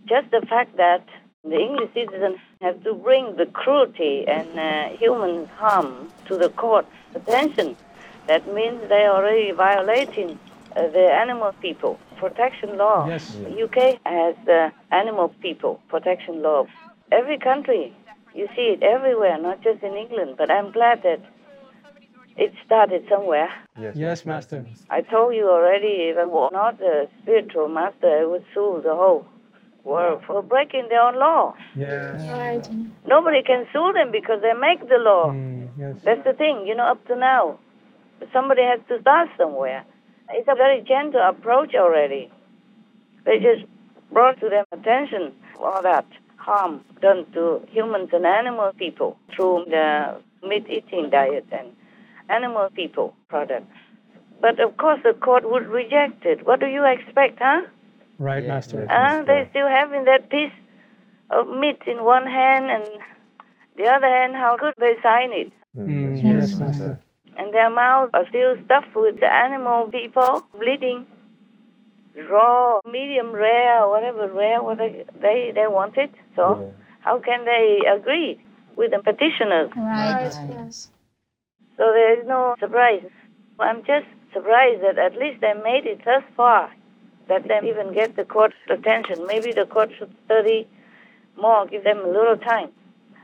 Just 0.08 0.32
the 0.32 0.43
fact 0.50 0.78
that 0.78 1.06
the 1.43 1.60
English 1.60 1.91
citizens 1.93 2.38
have 2.62 2.84
to 2.84 2.93
bring 2.93 3.36
the 3.36 3.47
cruelty 3.47 4.25
and 4.27 4.60
uh, 4.60 4.89
human 4.97 5.47
harm 5.47 6.12
to 6.27 6.38
the 6.38 6.49
court's 6.49 6.88
attention, 7.15 7.75
that 8.27 8.45
means 8.54 8.80
they 8.89 9.04
are 9.06 9.15
already 9.17 9.51
violating 9.51 10.38
uh, 10.75 10.88
the 10.89 11.12
animal 11.12 11.54
people 11.62 11.99
protection 12.17 12.77
law. 12.77 13.08
Yes. 13.08 13.36
UK 13.62 13.99
has 14.06 14.36
the 14.45 14.71
animal 14.91 15.30
people 15.41 15.82
protection 15.89 16.43
law. 16.43 16.67
Every 17.12 17.39
country, 17.39 17.93
you 18.36 18.47
see 18.56 18.67
it 18.75 18.84
everywhere, 18.84 19.41
not 19.41 19.62
just 19.63 19.82
in 19.82 19.95
England. 19.95 20.36
But 20.38 20.51
I'm 20.51 20.71
glad 20.71 21.01
that 21.01 21.19
it 22.38 22.54
started 22.63 23.04
somewhere. 23.10 23.49
Yes, 23.77 23.95
yes 23.95 24.25
Master. 24.25 24.63
I 24.91 25.01
told 25.01 25.34
you 25.36 25.49
already, 25.49 26.12
if 26.12 26.17
I 26.17 26.25
were 26.25 26.49
not 26.54 26.80
a 26.80 27.10
spiritual 27.23 27.67
master, 27.67 28.19
I 28.21 28.25
would 28.25 28.45
sue 28.54 28.82
the 28.84 28.93
whole 28.93 29.25
world 29.84 30.24
for 30.26 30.41
breaking 30.41 30.88
their 30.89 31.02
own 31.02 31.17
law. 31.20 31.54
Yes. 31.76 32.15
Right. 32.30 32.67
Nobody 33.08 33.41
can 33.44 33.65
sue 33.74 33.91
them 33.94 34.12
because 34.12 34.41
they 34.41 34.54
make 34.54 34.88
the 34.88 34.98
law. 34.98 35.32
Mm, 35.32 35.70
yes. 35.78 35.96
That's 36.04 36.24
the 36.24 36.34
thing, 36.34 36.65
you 36.67 36.76
know, 36.76 36.86
up 36.86 37.06
to 37.08 37.15
now. 37.15 37.60
Somebody 38.32 38.62
has 38.62 38.80
to 38.89 39.02
start 39.02 39.30
somewhere. 39.38 39.84
It's 40.30 40.48
a 40.48 40.56
very 40.56 40.82
gentle 40.82 41.22
approach 41.22 41.74
already. 41.76 42.32
They 43.26 43.38
just 43.38 43.65
brought 44.12 44.39
to 44.39 44.50
their 44.50 44.65
attention 44.72 45.34
all 45.60 45.82
that 45.82 46.06
harm 46.38 46.84
done 47.02 47.26
to 47.34 47.62
humans 47.70 48.10
and 48.13 48.26
animal 48.26 48.72
people 48.78 49.17
through 49.36 49.65
the 49.70 50.20
meat 50.48 50.65
eating 50.70 51.10
diet 51.12 51.46
and 51.52 51.70
animal 52.30 52.70
people 52.76 53.13
products. 53.30 53.67
But 54.41 54.60
of 54.60 54.76
course, 54.78 55.00
the 55.04 55.13
court 55.13 55.50
would 55.50 55.67
reject 55.67 56.26
it. 56.26 56.46
What 56.48 56.60
do 56.60 56.65
you 56.65 56.84
expect, 56.86 57.38
huh? 57.39 57.62
Right, 58.22 58.46
Master. 58.48 58.88
Uh, 58.90 59.24
they 59.26 59.48
still 59.50 59.68
having 59.68 60.06
that 60.06 60.30
piece 60.30 60.54
of 61.32 61.48
meat 61.48 61.80
in 61.88 62.04
one 62.04 62.26
hand 62.28 62.70
and 62.70 62.84
the 63.78 63.86
other 63.86 64.08
hand, 64.08 64.36
how 64.36 64.58
could 64.60 64.74
they 64.78 64.94
sign 65.02 65.32
it? 65.34 65.52
Mm, 65.78 66.24
yes, 66.24 66.60
Master. 66.60 67.00
And 67.38 67.54
their 67.54 67.70
mouths 67.70 68.12
are 68.14 68.28
still 68.30 68.56
stuffed 68.66 68.96
with 68.96 69.20
the 69.20 69.32
animal 69.32 69.90
people 69.90 70.44
bleeding. 70.60 71.08
Raw, 72.30 72.80
medium 72.86 73.32
rare, 73.32 73.88
whatever 73.88 74.28
rare, 74.32 74.62
what 74.62 74.78
they, 74.78 75.06
they, 75.22 75.52
they 75.56 75.68
want 75.68 75.98
it. 75.98 76.12
So 76.36 76.74
how 77.02 77.20
can 77.20 77.46
they 77.46 77.80
agree 77.88 78.40
with 78.76 78.92
the 78.92 79.00
petitioners? 79.00 79.72
Right. 79.76 80.32
Yes. 80.50 80.92
So 81.78 81.84
there 81.92 82.20
is 82.20 82.28
no 82.28 82.56
surprise. 82.60 83.06
I'm 83.60 83.80
just 83.84 84.08
surprised 84.34 84.82
that 84.84 84.98
at 84.98 85.18
least 85.18 85.42
they 85.42 85.54
made 85.54 85.86
it 85.86 86.02
thus 86.06 86.24
far, 86.36 86.72
that 87.32 87.48
them 87.48 87.65
even 87.65 87.94
get 87.94 88.17
the 88.17 88.26
court's 88.26 88.56
attention. 88.70 89.26
Maybe 89.26 89.52
the 89.54 89.65
court 89.65 89.89
should 89.98 90.13
study 90.26 90.67
more, 91.38 91.65
give 91.65 91.84
them 91.86 92.00
a 92.00 92.08
little 92.08 92.36
time. 92.38 92.70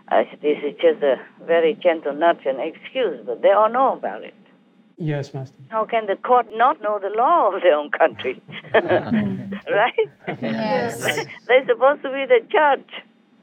Uh, 0.09 0.23
this 0.41 0.57
is 0.63 0.73
just 0.81 1.03
a 1.03 1.15
very 1.45 1.73
gentle 1.73 2.13
nudge 2.13 2.45
and 2.45 2.57
excuse, 2.61 3.19
but 3.25 3.41
they 3.41 3.51
all 3.51 3.69
know 3.69 3.91
about 3.93 4.23
it. 4.23 4.33
Yes, 4.97 5.33
Master. 5.33 5.57
How 5.67 5.83
can 5.85 6.05
the 6.05 6.15
court 6.15 6.47
not 6.53 6.81
know 6.81 6.99
the 6.99 7.09
law 7.09 7.53
of 7.53 7.61
their 7.61 7.75
own 7.75 7.91
country? 7.91 8.41
right? 8.73 10.07
Yes. 10.41 11.03
They're 11.47 11.67
supposed 11.67 12.01
to 12.03 12.09
be 12.09 12.25
the 12.25 12.39
judge 12.49 12.89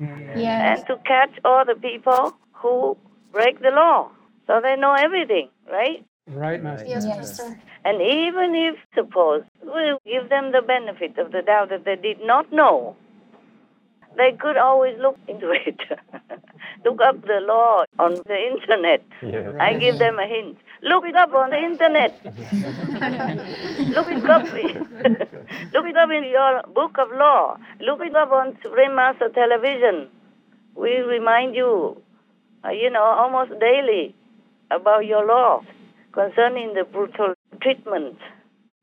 Yes. 0.01 0.79
and 0.79 0.87
to 0.89 0.97
catch 1.05 1.31
all 1.45 1.65
the 1.65 1.77
people 1.77 2.33
who 2.53 2.97
break 3.33 3.61
the 3.61 3.71
law. 3.71 4.11
So 4.47 4.61
they 4.63 4.77
know 4.77 4.95
everything, 4.95 5.51
right? 5.71 6.05
Right, 6.27 6.63
Master. 6.63 6.87
Yes, 6.87 7.05
Master. 7.05 7.61
And 7.85 8.01
even 8.01 8.55
if, 8.55 8.77
suppose, 8.95 9.43
we'll 9.63 10.01
give 10.07 10.31
them 10.31 10.53
the 10.53 10.63
benefit 10.63 11.19
of 11.19 11.33
the 11.33 11.43
doubt 11.43 11.69
that 11.69 11.85
they 11.85 11.97
did 11.97 12.19
not 12.23 12.51
know, 12.51 12.97
they 14.17 14.33
could 14.33 14.57
always 14.57 14.99
look 14.99 15.19
into 15.29 15.51
it. 15.67 15.79
look 16.85 17.01
up 17.03 17.21
the 17.23 17.41
law 17.41 17.85
on 17.99 18.15
the 18.27 18.39
internet. 18.53 19.05
Yeah. 19.23 19.53
I 19.61 19.75
give 19.75 19.99
them 19.99 20.19
a 20.19 20.27
hint. 20.27 20.57
Look 20.83 21.05
it 21.05 21.15
up 21.15 21.33
on 21.35 21.51
the 21.51 21.59
internet. 21.59 22.13
Look 23.95 24.07
it 24.09 24.31
up. 24.31 24.45
Look 25.73 25.87
it 25.87 25.97
up 25.97 26.11
in 26.11 26.25
your 26.25 26.63
book 26.75 26.99
of 26.99 27.11
law. 27.13 27.57
Look 27.81 28.01
it 28.03 28.15
up 28.15 28.31
on 28.33 28.59
Supreme 28.63 28.95
Master 28.95 29.31
Television. 29.31 30.09
We 30.75 30.99
remind 30.99 31.55
you, 31.55 32.01
uh, 32.67 32.69
you 32.71 32.91
know, 32.91 33.03
almost 33.03 33.59
daily 33.61 34.15
about 34.71 35.07
your 35.07 35.25
law 35.27 35.63
concerning 36.15 36.73
the 36.75 36.85
brutal 36.85 37.35
treatment 37.61 38.17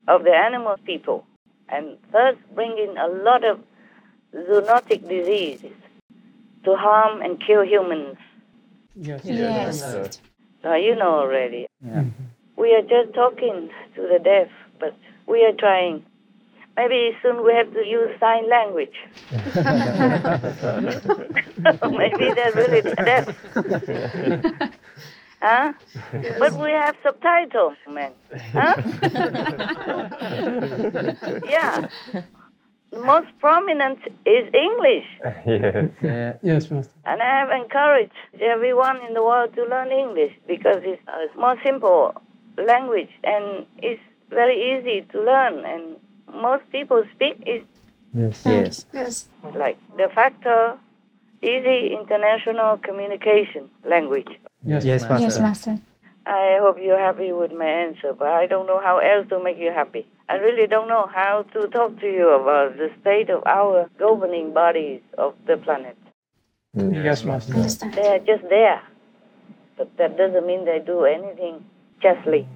of 0.06 0.24
the 0.24 0.30
animal 0.30 0.76
people 0.84 1.24
and 1.68 1.96
thus 2.12 2.36
bringing 2.54 2.96
a 2.98 3.08
lot 3.08 3.42
of 3.44 3.58
zoonotic 4.34 5.08
diseases 5.08 5.72
to 6.64 6.76
harm 6.76 7.22
and 7.22 7.42
kill 7.44 7.64
humans. 7.64 8.16
Yes. 8.94 9.24
Yes. 9.24 9.80
So 10.62 10.74
you 10.74 10.94
know 10.94 11.18
already. 11.18 11.66
Yeah. 11.84 12.02
Mm-hmm. 12.02 12.24
We 12.56 12.72
are 12.74 12.82
just 12.82 13.12
talking 13.14 13.70
to 13.96 14.02
the 14.02 14.18
deaf, 14.22 14.48
but 14.78 14.94
we 15.26 15.44
are 15.44 15.54
trying. 15.58 16.04
Maybe 16.76 17.16
soon 17.22 17.42
we 17.44 17.52
have 17.54 17.72
to 17.72 17.84
use 17.84 18.10
sign 18.20 18.48
language. 18.48 18.94
Maybe 21.90 22.32
they're 22.34 22.52
really 22.52 22.82
deaf. 22.82 23.34
Huh? 25.42 25.72
but 26.38 26.52
we 26.54 26.70
have 26.70 26.94
subtitles, 27.02 27.74
man. 27.90 28.12
Huh? 28.52 28.74
yeah. 31.48 31.88
The 32.92 33.00
most 33.00 33.26
prominent 33.40 33.98
is 34.24 34.44
English. 34.54 35.06
yes. 35.46 35.88
Yeah. 36.00 36.32
Yes, 36.42 36.70
Master. 36.70 36.92
And 37.04 37.20
I 37.20 37.40
have 37.40 37.50
encouraged 37.50 38.12
everyone 38.40 39.00
in 39.08 39.14
the 39.14 39.22
world 39.22 39.52
to 39.56 39.64
learn 39.64 39.90
English 39.90 40.32
because 40.46 40.76
it's 40.84 41.02
uh, 41.08 41.26
a 41.34 41.38
more 41.40 41.56
simple 41.64 42.14
language 42.56 43.10
and 43.24 43.66
it's 43.78 44.00
very 44.30 44.78
easy 44.78 45.04
to 45.12 45.20
learn 45.20 45.64
and 45.64 45.96
most 46.32 46.62
people 46.70 47.02
speak 47.14 47.36
it 47.46 47.64
Yes. 48.14 48.42
Yes. 48.44 48.86
Yes. 48.92 49.28
like 49.56 49.78
de 49.96 50.08
facto 50.10 50.78
easy 51.42 51.96
international 51.98 52.76
communication 52.78 53.68
language. 53.84 54.28
Yes, 54.64 54.84
Yes, 54.84 55.02
Master. 55.02 55.22
Yes, 55.24 55.38
Master. 55.40 55.78
I 56.24 56.58
hope 56.60 56.78
you're 56.80 56.98
happy 56.98 57.32
with 57.32 57.52
my 57.52 57.66
answer, 57.66 58.12
but 58.12 58.28
I 58.28 58.46
don't 58.46 58.66
know 58.66 58.80
how 58.80 58.98
else 58.98 59.28
to 59.30 59.42
make 59.42 59.58
you 59.58 59.72
happy. 59.72 60.06
I 60.28 60.34
really 60.36 60.68
don't 60.68 60.88
know 60.88 61.08
how 61.12 61.44
to 61.52 61.66
talk 61.68 61.98
to 62.00 62.06
you 62.06 62.28
about 62.30 62.76
the 62.76 62.90
state 63.00 63.28
of 63.28 63.42
our 63.44 63.90
governing 63.98 64.54
bodies 64.54 65.00
of 65.18 65.34
the 65.46 65.56
planet. 65.56 65.96
Yes, 66.74 67.24
Master. 67.24 67.54
Understand. 67.54 67.94
They 67.94 68.06
are 68.06 68.20
just 68.20 68.48
there, 68.48 68.80
but 69.76 69.94
that 69.98 70.16
doesn't 70.16 70.46
mean 70.46 70.64
they 70.64 70.78
do 70.78 71.04
anything 71.04 71.64
justly. 72.00 72.46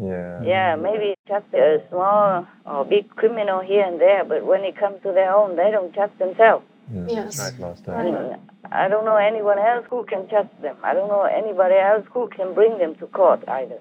Yeah. 0.00 0.42
Yeah, 0.42 0.76
maybe 0.76 1.14
just 1.28 1.46
a 1.52 1.82
small 1.90 2.46
or 2.64 2.84
big 2.84 3.10
criminal 3.16 3.60
here 3.60 3.84
and 3.84 4.00
there, 4.00 4.24
but 4.24 4.46
when 4.46 4.62
it 4.64 4.76
comes 4.76 5.02
to 5.02 5.12
their 5.12 5.34
own, 5.34 5.56
they 5.56 5.70
don't 5.72 5.92
judge 5.92 6.16
themselves. 6.18 6.64
Yes. 7.08 7.38
Right, 7.38 7.58
Master. 7.58 7.92
Mm, 7.92 8.40
I 8.72 8.88
don't 8.88 9.04
know 9.04 9.16
anyone 9.16 9.58
else 9.58 9.84
who 9.90 10.04
can 10.04 10.28
judge 10.30 10.48
them. 10.62 10.76
I 10.82 10.94
don't 10.94 11.08
know 11.08 11.22
anybody 11.22 11.74
else 11.74 12.06
who 12.12 12.28
can 12.28 12.54
bring 12.54 12.78
them 12.78 12.94
to 12.96 13.06
court 13.08 13.42
either, 13.48 13.80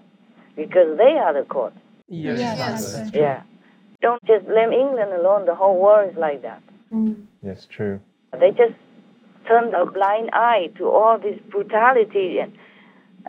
because 0.56 0.97
they 0.97 1.17
are 1.17 1.34
the 1.34 1.47
court. 1.47 1.73
Yes, 2.08 2.39
Yes. 2.39 2.58
Master. 2.60 3.17
Yeah. 3.17 3.43
Don't 4.02 4.23
just 4.25 4.45
blame 4.45 4.71
England 4.71 5.12
alone. 5.13 5.45
The 5.45 5.56
whole 5.56 5.80
world 5.80 6.12
is 6.12 6.17
like 6.17 6.41
that. 6.41 6.62
Mm. 6.91 7.25
Yes, 7.43 7.67
true. 7.69 7.99
They 8.32 8.52
just 8.52 8.73
turn 9.47 9.73
a 9.75 9.86
blind 9.86 10.30
eye 10.34 10.69
to 10.78 10.86
all 10.89 11.19
this 11.19 11.39
brutality 11.49 12.39
and 12.39 12.54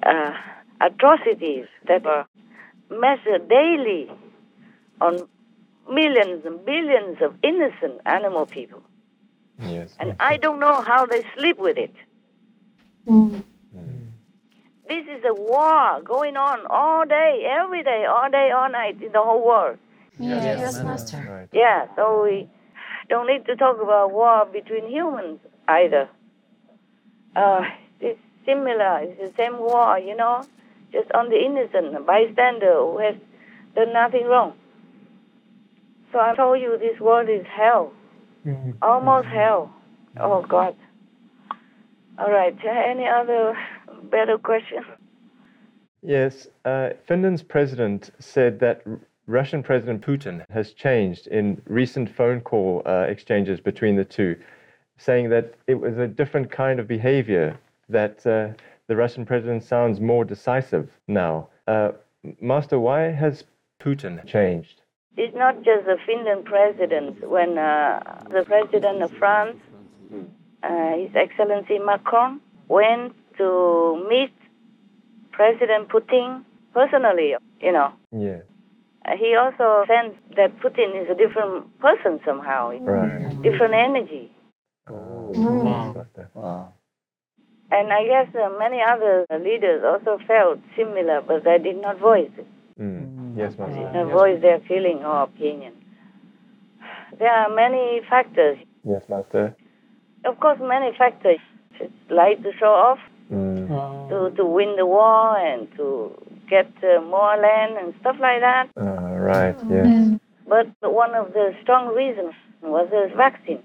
uh, 0.03 0.33
atrocities 0.81 1.67
that 1.89 2.07
are 2.07 2.27
measured 2.91 3.49
daily 3.49 4.11
on 5.01 5.29
millions 5.91 6.45
and 6.45 6.65
billions 6.65 7.19
of 7.23 7.35
innocent 7.43 8.01
animal 8.07 8.47
people. 8.47 8.83
Yes. 9.63 9.95
And 9.99 10.17
I 10.21 10.37
don't 10.37 10.61
know 10.61 10.81
how 10.83 11.07
they 11.07 11.25
sleep 11.37 11.59
with 11.59 11.77
it. 11.77 11.95
Mm. 13.07 13.43
This 14.89 15.07
is 15.07 15.25
a 15.25 15.33
war 15.33 16.01
going 16.03 16.37
on 16.37 16.67
all 16.69 17.07
day, 17.07 17.47
every 17.49 17.85
day, 17.85 18.07
all 18.07 18.29
day, 18.29 18.51
all 18.51 18.69
night 18.69 19.01
in 19.01 19.13
the 19.13 19.23
whole 19.23 19.47
world. 19.47 19.79
Yes, 20.19 20.59
yes, 20.59 20.83
Master. 20.83 21.25
Right. 21.31 21.49
Yeah, 21.53 21.87
so 21.95 22.25
we 22.25 22.49
don't 23.09 23.29
need 23.29 23.47
to 23.47 23.55
talk 23.55 23.81
about 23.81 24.13
war 24.13 24.47
between 24.47 24.91
humans 24.91 25.39
either. 25.69 26.09
Uh, 27.37 27.63
it's 28.01 28.19
similar. 28.45 28.99
It's 29.03 29.21
the 29.21 29.33
same 29.37 29.59
war, 29.59 29.97
you 29.99 30.17
know, 30.17 30.45
just 30.93 31.11
on 31.13 31.31
the 31.31 31.39
innocent 31.39 32.05
bystander 32.05 32.75
who 32.75 32.99
has 32.99 33.15
done 33.77 33.93
nothing 33.93 34.27
wrong. 34.27 34.55
So 36.13 36.19
I 36.19 36.35
told 36.35 36.61
you 36.61 36.77
this 36.79 36.99
world 36.99 37.29
is 37.29 37.47
hell, 37.47 37.93
almost 38.83 39.29
hell. 39.29 39.73
Oh 40.19 40.43
God. 40.43 40.77
All 42.19 42.31
right. 42.31 42.57
Any 42.65 43.07
other 43.07 43.57
better 44.11 44.39
question? 44.39 44.85
Yes, 46.03 46.49
uh, 46.65 46.91
Finland's 47.07 47.43
president 47.43 48.11
said 48.19 48.59
that 48.61 48.83
R- 48.87 49.01
Russian 49.27 49.63
President 49.63 50.01
Putin 50.05 50.45
has 50.51 50.73
changed 50.73 51.27
in 51.27 51.61
recent 51.67 52.09
phone 52.09 52.41
call 52.41 52.83
uh, 52.87 53.07
exchanges 53.09 53.61
between 53.61 53.97
the 53.97 54.05
two, 54.05 54.37
saying 54.97 55.29
that 55.29 55.55
it 55.67 55.75
was 55.75 55.99
a 55.99 56.07
different 56.07 56.51
kind 56.51 56.81
of 56.81 56.89
behavior, 56.89 57.59
that 57.89 58.27
uh, 58.27 58.49
the 58.87 58.97
Russian 58.97 59.27
president 59.27 59.63
sounds 59.63 60.01
more 60.01 60.25
decisive 60.25 60.91
now. 61.07 61.49
Uh, 61.69 61.93
Master, 62.41 62.81
why 62.81 63.03
has 63.11 63.45
Putin 63.79 64.25
changed? 64.27 64.83
It's 65.23 65.37
not 65.37 65.57
just 65.69 65.85
the 65.85 65.99
Finland 66.07 66.47
president. 66.47 67.29
When 67.29 67.59
uh, 67.59 68.01
the 68.31 68.43
president 68.43 69.03
of 69.03 69.11
France, 69.19 69.59
uh, 70.63 70.93
His 70.97 71.11
Excellency 71.15 71.79
Macron, 71.79 72.41
went 72.69 73.13
to 73.37 74.07
meet 74.09 74.33
President 75.31 75.91
Putin 75.91 76.43
personally, 76.73 77.35
you 77.61 77.73
know, 77.73 77.91
Yeah. 78.13 78.41
uh, 79.05 79.17
he 79.23 79.37
also 79.43 79.85
sensed 79.93 80.23
that 80.37 80.57
Putin 80.63 80.91
is 81.03 81.11
a 81.11 81.17
different 81.23 81.79
person 81.81 82.21
somehow, 82.25 82.63
Right. 82.71 83.43
different 83.43 83.75
energy. 83.75 84.33
Master. 84.89 86.31
And 87.77 87.93
I 87.93 88.03
guess 88.13 88.29
uh, 88.35 88.49
many 88.59 88.81
other 88.93 89.27
leaders 89.49 89.85
also 89.85 90.13
felt 90.27 90.59
similar, 90.77 91.21
but 91.21 91.45
they 91.45 91.59
did 91.59 91.79
not 91.83 91.99
voice 91.99 92.33
it. 92.39 92.47
Mm. 93.31 93.39
Yes, 93.39 93.59
Master. 93.59 93.75
Did 93.75 93.93
not 93.95 94.13
voice 94.13 94.41
their 94.41 94.61
feeling 94.69 94.99
or 95.05 95.23
opinion. 95.23 95.73
There 97.19 97.31
are 97.31 97.55
many 97.55 98.01
factors. 98.09 98.59
Yes, 98.85 99.03
Master. 99.09 99.55
Of 100.25 100.39
course, 100.41 100.59
many 100.61 100.97
factors. 100.97 101.39
It's 101.81 101.93
like 102.11 102.43
to 102.43 102.53
show 102.59 102.67
off, 102.73 102.99
Mm. 103.33 104.09
to, 104.11 104.37
to 104.37 104.45
win 104.45 104.75
the 104.77 104.85
war, 104.87 105.37
and 105.39 105.69
to 105.77 106.11
get 106.49 106.67
uh, 106.83 107.01
more 107.03 107.37
land 107.37 107.77
and 107.79 107.95
stuff 108.01 108.17
like 108.21 108.41
that. 108.41 108.69
Uh, 108.77 108.83
right, 109.23 109.57
yes. 109.71 110.19
But 110.49 110.67
one 110.83 111.15
of 111.15 111.33
the 111.33 111.55
strong 111.63 111.95
reasons 111.95 112.35
was 112.61 112.89
the 112.91 113.09
vaccine. 113.17 113.63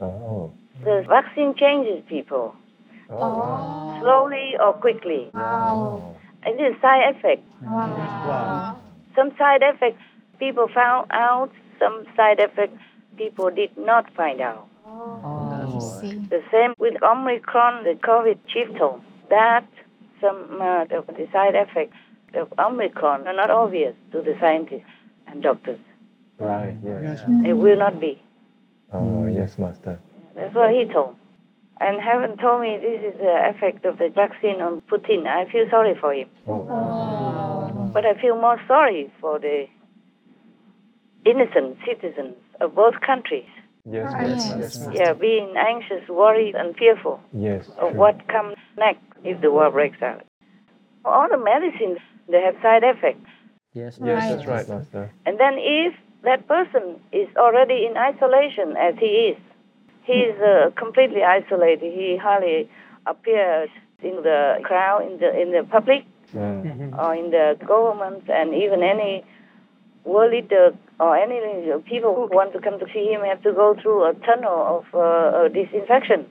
Oh. 0.00 0.52
The 0.82 1.04
vaccine 1.08 1.54
changes 1.56 2.02
people 2.08 2.54
Oh. 3.10 3.98
slowly 4.00 4.56
or 4.58 4.72
quickly. 4.72 5.30
Wow. 5.32 6.16
It 6.44 6.60
is 6.60 6.74
side 6.82 7.14
effect. 7.14 7.42
Wow. 7.62 8.76
Some 9.16 9.30
side 9.38 9.62
effects 9.62 10.02
people 10.38 10.68
found 10.74 11.10
out, 11.10 11.50
some 11.78 12.04
side 12.16 12.40
effects 12.40 12.80
people 13.16 13.50
did 13.50 13.76
not 13.76 14.12
find 14.14 14.40
out. 14.40 14.68
Oh. 14.86 16.00
see. 16.00 16.18
The 16.30 16.42
same 16.50 16.74
with 16.78 17.02
Omicron, 17.02 17.84
the 17.84 17.94
COVID 17.94 18.38
chief 18.48 18.68
told 18.78 19.02
that 19.30 19.66
some 20.20 20.60
uh, 20.60 20.82
of 20.84 21.06
the 21.06 21.26
side 21.32 21.54
effects 21.54 21.96
of 22.34 22.52
Omicron 22.58 23.26
are 23.26 23.36
not 23.36 23.50
obvious 23.50 23.94
to 24.12 24.20
the 24.20 24.34
scientists 24.40 24.90
and 25.26 25.42
doctors. 25.42 25.78
Right, 26.38 26.76
yes. 26.84 27.20
It 27.46 27.54
will 27.54 27.78
not 27.78 28.00
be. 28.00 28.20
Oh, 28.92 29.26
yes, 29.26 29.58
Master. 29.58 30.00
That's 30.34 30.54
what 30.54 30.70
he 30.70 30.84
told. 30.92 31.16
And 31.80 32.00
heaven 32.00 32.36
told 32.38 32.62
me 32.62 32.78
this 32.80 33.14
is 33.14 33.18
the 33.18 33.50
effect 33.50 33.84
of 33.84 33.98
the 33.98 34.08
vaccine 34.08 34.60
on 34.60 34.80
Putin. 34.82 35.26
I 35.26 35.50
feel 35.50 35.66
sorry 35.70 35.94
for 36.00 36.12
him. 36.14 36.28
Oh. 36.46 37.13
But 37.94 38.04
I 38.04 38.20
feel 38.20 38.34
more 38.34 38.60
sorry 38.66 39.10
for 39.20 39.38
the 39.38 39.66
innocent 41.24 41.78
citizens 41.86 42.34
of 42.60 42.74
both 42.74 42.94
countries. 43.00 43.48
Yes, 43.86 44.12
yes, 44.18 44.56
Yes. 44.58 44.76
yes. 44.80 44.94
Yeah, 44.94 45.12
being 45.12 45.54
anxious, 45.56 46.08
worried, 46.08 46.54
and 46.56 46.76
fearful 46.76 47.20
Yes. 47.32 47.68
of 47.78 47.90
true. 47.90 48.00
what 48.00 48.26
comes 48.28 48.56
next 48.76 49.04
if 49.22 49.40
the 49.40 49.50
war 49.52 49.70
breaks 49.70 50.02
out. 50.02 50.22
All 51.04 51.28
the 51.28 51.38
medicines, 51.38 51.98
they 52.28 52.40
have 52.42 52.56
side 52.62 52.82
effects. 52.82 53.30
Yes, 53.74 53.98
Yes, 54.02 54.28
that's 54.28 54.46
right, 54.46 54.68
Master. 54.68 55.10
And 55.26 55.38
then 55.38 55.54
if 55.58 55.94
that 56.22 56.46
person 56.48 57.00
is 57.12 57.28
already 57.36 57.86
in 57.86 57.96
isolation, 57.96 58.76
as 58.76 58.94
he 58.98 59.12
is, 59.30 59.38
he 60.02 60.18
is 60.30 60.40
uh, 60.40 60.70
completely 60.76 61.22
isolated. 61.22 61.92
He 61.92 62.16
hardly 62.16 62.68
appears 63.06 63.70
in 64.02 64.16
the 64.22 64.60
crowd, 64.62 65.06
in 65.10 65.18
the 65.18 65.30
in 65.40 65.52
the 65.52 65.64
public, 65.64 66.04
Mm. 66.34 66.98
or 66.98 67.14
in 67.14 67.30
the 67.30 67.56
government, 67.64 68.28
and 68.28 68.54
even 68.54 68.82
any 68.82 69.24
world 70.04 70.32
leader 70.32 70.76
or 71.00 71.16
any 71.16 71.40
people 71.82 72.14
who 72.14 72.28
want 72.34 72.52
to 72.52 72.60
come 72.60 72.78
to 72.78 72.86
see 72.92 73.06
him 73.06 73.22
have 73.22 73.42
to 73.42 73.52
go 73.52 73.74
through 73.80 74.04
a 74.04 74.14
tunnel 74.26 74.84
of 74.92 74.94
uh, 74.94 75.48
disinfection. 75.48 76.26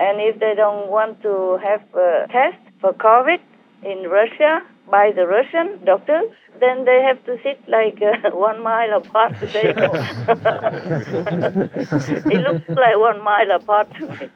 And 0.00 0.20
if 0.20 0.40
they 0.40 0.54
don't 0.56 0.88
want 0.90 1.22
to 1.22 1.58
have 1.62 1.82
a 1.94 2.26
test 2.32 2.56
for 2.80 2.94
COVID 2.94 3.38
in 3.84 4.08
Russia 4.08 4.62
by 4.90 5.12
the 5.14 5.26
Russian 5.26 5.84
doctors, 5.84 6.30
then 6.58 6.84
they 6.84 7.02
have 7.02 7.22
to 7.26 7.36
sit 7.42 7.60
like 7.68 8.00
uh, 8.02 8.30
one 8.36 8.62
mile 8.62 8.96
apart. 8.96 9.34
They 9.40 9.72
go. 9.72 9.92
it 12.30 12.40
looks 12.46 12.68
like 12.68 12.96
one 12.96 13.22
mile 13.22 13.50
apart 13.52 13.88
to 13.98 14.06
me. 14.08 14.30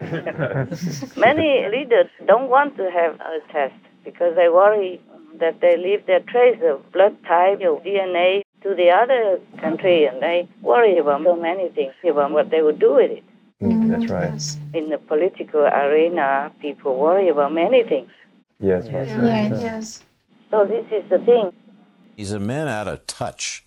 Many 1.17 1.67
leaders 1.71 2.11
don't 2.27 2.51
want 2.51 2.77
to 2.77 2.91
have 2.91 3.15
a 3.21 3.41
test 3.53 3.75
because 4.05 4.35
they 4.37 4.49
worry 4.49 5.01
that 5.41 5.61
they 5.61 5.77
leave 5.77 6.07
their 6.07 6.21
trace 6.21 6.61
of 6.63 6.93
blood 6.93 7.17
type 7.27 7.61
or 7.61 7.81
DNA 7.81 8.43
to 8.63 8.75
the 8.75 8.91
other 8.91 9.41
country 9.61 10.07
and 10.07 10.23
they 10.23 10.49
worry 10.63 10.99
about 10.99 11.23
so 11.25 11.37
many 11.37 11.69
things 11.71 11.93
about 12.09 12.31
what 12.31 12.51
they 12.51 12.63
would 12.63 12.79
do 12.79 12.95
with 12.95 13.11
it. 13.11 13.25
Mm, 13.63 13.89
that's 13.89 14.11
right. 14.11 14.59
In 14.75 14.91
the 14.91 14.99
political 14.99 15.61
arena, 15.61 16.53
people 16.61 16.99
worry 16.99 17.29
about 17.29 17.53
many 17.53 17.83
things. 17.83 18.11
Yes, 18.61 18.87
Yes, 18.91 19.09
yes. 19.63 20.03
So 20.51 20.65
this 20.65 20.87
is 20.93 21.09
the 21.11 21.19
thing. 21.19 21.53
He's 22.17 22.33
a 22.33 22.41
man 22.41 22.69
out 22.69 22.89
of 22.89 23.07
touch. 23.07 23.65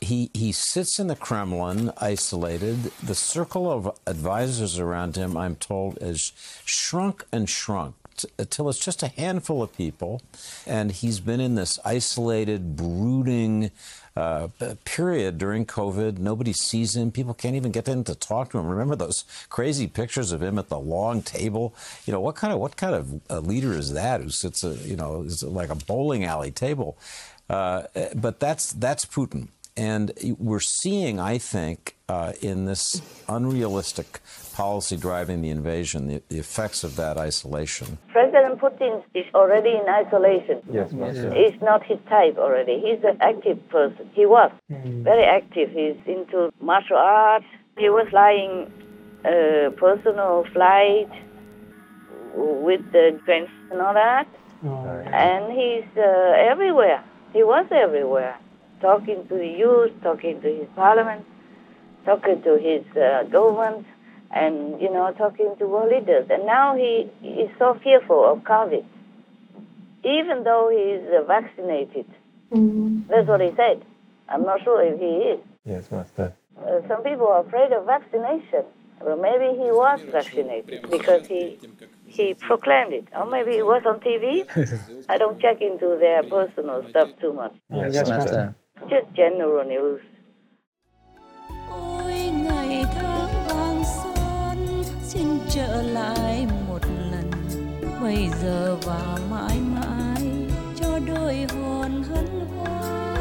He 0.00 0.30
he 0.34 0.52
sits 0.52 0.98
in 0.98 1.06
the 1.06 1.16
Kremlin, 1.16 1.92
isolated. 1.96 2.92
The 3.02 3.14
circle 3.14 3.70
of 3.70 3.98
advisors 4.06 4.78
around 4.78 5.16
him, 5.16 5.36
I'm 5.36 5.56
told, 5.56 5.98
has 6.02 6.32
shrunk 6.66 7.24
and 7.32 7.48
shrunk 7.48 7.94
until 8.38 8.68
it's 8.68 8.78
just 8.78 9.02
a 9.02 9.08
handful 9.08 9.62
of 9.62 9.76
people, 9.76 10.22
and 10.66 10.92
he's 10.92 11.20
been 11.20 11.40
in 11.40 11.54
this 11.54 11.78
isolated, 11.84 12.76
brooding 12.76 13.70
uh, 14.16 14.48
period 14.84 15.38
during 15.38 15.64
COVID. 15.64 16.18
Nobody 16.18 16.52
sees 16.52 16.96
him. 16.96 17.12
People 17.12 17.34
can't 17.34 17.54
even 17.54 17.70
get 17.70 17.86
in 17.88 18.02
to 18.04 18.14
talk 18.14 18.50
to 18.50 18.58
him. 18.58 18.66
Remember 18.66 18.96
those 18.96 19.24
crazy 19.48 19.86
pictures 19.86 20.32
of 20.32 20.42
him 20.42 20.58
at 20.58 20.68
the 20.68 20.78
long 20.78 21.22
table? 21.22 21.74
You 22.04 22.12
know 22.12 22.20
what 22.20 22.34
kind 22.34 22.52
of 22.52 22.58
what 22.58 22.76
kind 22.76 22.94
of 22.94 23.20
uh 23.30 23.40
leader 23.40 23.72
is 23.72 23.92
that 23.92 24.20
who 24.20 24.30
sits, 24.30 24.64
a, 24.64 24.74
you 24.74 24.96
know, 24.96 25.22
is 25.22 25.42
like 25.42 25.70
a 25.70 25.76
bowling 25.76 26.24
alley 26.24 26.50
table? 26.50 26.98
Uh, 27.48 27.84
but 28.14 28.40
that's 28.40 28.72
that's 28.72 29.06
Putin, 29.06 29.48
and 29.76 30.12
we're 30.38 30.60
seeing, 30.60 31.18
I 31.18 31.38
think, 31.38 31.96
uh, 32.08 32.32
in 32.42 32.66
this 32.66 33.00
unrealistic 33.28 34.20
policy 34.58 34.96
driving 34.96 35.40
the 35.40 35.50
invasion, 35.50 36.08
the, 36.08 36.20
the 36.28 36.38
effects 36.46 36.82
of 36.82 36.96
that 36.96 37.16
isolation. 37.16 37.96
President 38.08 38.60
Putin 38.60 39.04
is 39.14 39.24
already 39.32 39.70
in 39.80 39.86
isolation. 39.88 40.56
Yes, 40.68 40.90
Master. 40.92 41.32
It's 41.32 41.62
not 41.62 41.80
his 41.86 42.00
type 42.08 42.36
already. 42.38 42.74
He's 42.86 43.02
an 43.04 43.18
active 43.20 43.58
person. 43.68 44.10
He 44.14 44.26
was 44.26 44.50
very 44.68 45.24
active. 45.38 45.70
He's 45.70 46.00
into 46.06 46.50
martial 46.60 46.96
arts. 46.96 47.46
He 47.78 47.88
was 47.88 48.06
flying 48.10 48.50
a 49.24 49.70
personal 49.84 50.44
flight 50.52 51.12
with 52.34 52.82
the 52.90 53.20
friends 53.24 53.50
and 53.70 53.80
all 53.80 53.94
that. 53.94 54.26
And 55.24 55.52
he's 55.60 55.88
uh, 55.96 56.50
everywhere. 56.52 57.00
He 57.32 57.44
was 57.44 57.66
everywhere, 57.70 58.36
talking 58.80 59.20
to 59.28 59.34
the 59.44 59.52
youth, 59.62 59.92
talking 60.02 60.40
to 60.42 60.48
his 60.48 60.68
parliament, 60.74 61.24
talking 62.04 62.42
to 62.42 62.52
his 62.68 62.84
uh, 62.96 63.22
government, 63.30 63.86
and 64.30 64.80
you 64.80 64.90
know, 64.92 65.12
talking 65.16 65.54
to 65.58 65.66
world 65.66 65.90
leaders. 65.90 66.26
And 66.30 66.46
now 66.46 66.76
he 66.76 67.10
is 67.26 67.50
so 67.58 67.78
fearful 67.82 68.24
of 68.30 68.40
COVID, 68.40 68.84
even 70.04 70.44
though 70.44 70.68
he 70.70 70.82
is 70.96 71.08
uh, 71.12 71.24
vaccinated. 71.24 72.06
That's 73.08 73.28
what 73.28 73.40
he 73.40 73.50
said. 73.56 73.84
I'm 74.28 74.42
not 74.42 74.62
sure 74.62 74.82
if 74.82 74.98
he 74.98 75.06
is. 75.06 75.40
Yes, 75.64 75.90
Master. 75.90 76.32
Uh, 76.58 76.80
some 76.88 77.02
people 77.02 77.26
are 77.26 77.40
afraid 77.46 77.72
of 77.72 77.86
vaccination. 77.86 78.64
Well, 79.00 79.16
maybe 79.16 79.56
he 79.56 79.70
was 79.70 80.00
vaccinated 80.10 80.90
because 80.90 81.26
he 81.26 81.58
he 82.06 82.34
proclaimed 82.34 82.92
it, 82.92 83.06
or 83.14 83.26
maybe 83.26 83.52
he 83.52 83.62
was 83.62 83.82
on 83.86 84.00
TV. 84.00 84.44
I 85.08 85.18
don't 85.18 85.40
check 85.40 85.60
into 85.60 85.96
their 86.00 86.22
personal 86.24 86.84
stuff 86.90 87.10
too 87.20 87.32
much. 87.32 87.54
Yes, 87.72 88.08
Master. 88.08 88.54
Just 88.88 89.12
general 89.14 89.64
news. 89.64 90.00
Trở 95.58 95.82
lại 95.82 96.46
một 96.68 96.78
lần 97.10 97.30
bây 98.02 98.28
giờ 98.42 98.76
và 98.82 99.18
mãi 99.30 99.58
mãi 99.60 100.22
cho 100.80 100.98
đôi 101.06 101.46
hồn 101.54 102.02
hân 102.02 102.26
hoan 102.26 103.18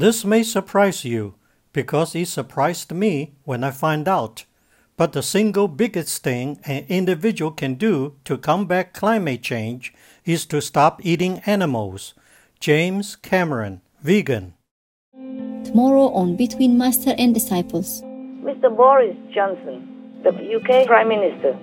This 0.00 0.26
may 0.26 0.44
surprise 0.44 1.10
you 1.10 1.32
because 1.74 2.18
it 2.20 2.28
surprised 2.28 2.92
me 2.92 3.26
when 3.44 3.62
I 3.62 3.70
find 3.70 4.08
out. 4.08 4.44
But 4.96 5.12
the 5.12 5.22
single 5.22 5.66
biggest 5.66 6.22
thing 6.22 6.56
an 6.62 6.84
individual 6.88 7.52
can 7.56 7.76
do 7.80 8.10
to 8.24 8.36
combat 8.42 8.86
climate 9.00 9.40
change 9.42 9.92
is 10.24 10.48
to 10.48 10.60
stop 10.60 11.04
eating 11.04 11.40
animals. 11.46 12.14
James 12.60 13.16
Cameron, 13.16 13.80
vegan. 14.02 14.52
Tomorrow 15.64 16.12
on 16.12 16.36
Between 16.36 16.76
Master 16.76 17.14
and 17.16 17.32
Disciples. 17.32 18.02
Mr. 18.44 18.68
Boris 18.76 19.16
Johnson, 19.32 19.88
the 20.22 20.28
UK 20.28 20.86
Prime 20.86 21.08
Minister, 21.08 21.56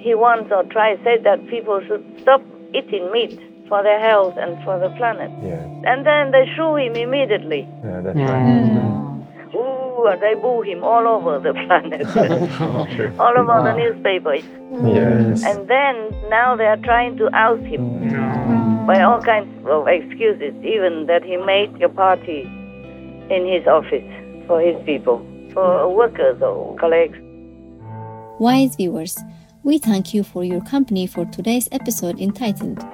he 0.00 0.16
wants 0.16 0.50
or 0.50 0.64
tries 0.64 0.98
said 1.04 1.22
that 1.22 1.46
people 1.46 1.80
should 1.86 2.04
stop 2.20 2.42
eating 2.74 3.08
meat 3.12 3.38
for 3.68 3.84
their 3.84 4.00
health 4.00 4.34
and 4.36 4.58
for 4.64 4.80
the 4.80 4.88
planet. 4.96 5.30
Yes. 5.44 5.62
And 5.86 6.04
then 6.04 6.32
they 6.32 6.50
shoo 6.56 6.74
him 6.74 6.96
immediately. 6.96 7.60
Yeah, 7.84 8.00
that's 8.00 8.18
right. 8.18 9.54
Ooh, 9.54 10.08
and 10.10 10.20
they 10.20 10.34
boo 10.34 10.62
him 10.62 10.82
all 10.82 11.06
over 11.06 11.38
the 11.38 11.52
planet, 11.52 12.02
oh, 12.16 13.14
all 13.20 13.38
over 13.38 13.62
the 13.62 13.76
newspapers. 13.76 14.42
Yes. 14.90 15.44
And 15.44 15.68
then 15.68 16.10
now 16.28 16.56
they 16.56 16.66
are 16.66 16.78
trying 16.78 17.16
to 17.18 17.30
oust 17.32 17.62
him 17.62 18.61
by 18.86 19.00
all 19.00 19.22
kinds 19.22 19.48
of 19.66 19.86
excuses, 19.86 20.54
even 20.64 21.06
that 21.06 21.22
he 21.22 21.36
made 21.36 21.80
a 21.82 21.88
party 21.88 22.42
in 23.30 23.46
his 23.46 23.66
office 23.66 24.04
for 24.46 24.60
his 24.60 24.76
people, 24.84 25.24
for 25.52 25.88
workers 25.94 26.42
or 26.42 26.76
colleagues. 26.76 27.16
Wise 28.40 28.74
viewers, 28.74 29.16
we 29.62 29.78
thank 29.78 30.12
you 30.12 30.24
for 30.24 30.42
your 30.42 30.60
company 30.62 31.06
for 31.06 31.24
today's 31.26 31.68
episode 31.70 32.20
entitled 32.20 32.84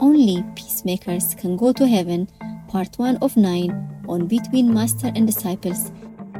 Only 0.00 0.42
Peacemakers 0.54 1.34
Can 1.34 1.58
Go 1.58 1.72
to 1.74 1.86
Heaven, 1.86 2.28
Part 2.68 2.98
1 2.98 3.18
of 3.18 3.36
9 3.36 4.04
on 4.08 4.26
Between 4.26 4.72
Master 4.72 5.12
and 5.14 5.26
Disciples. 5.26 5.92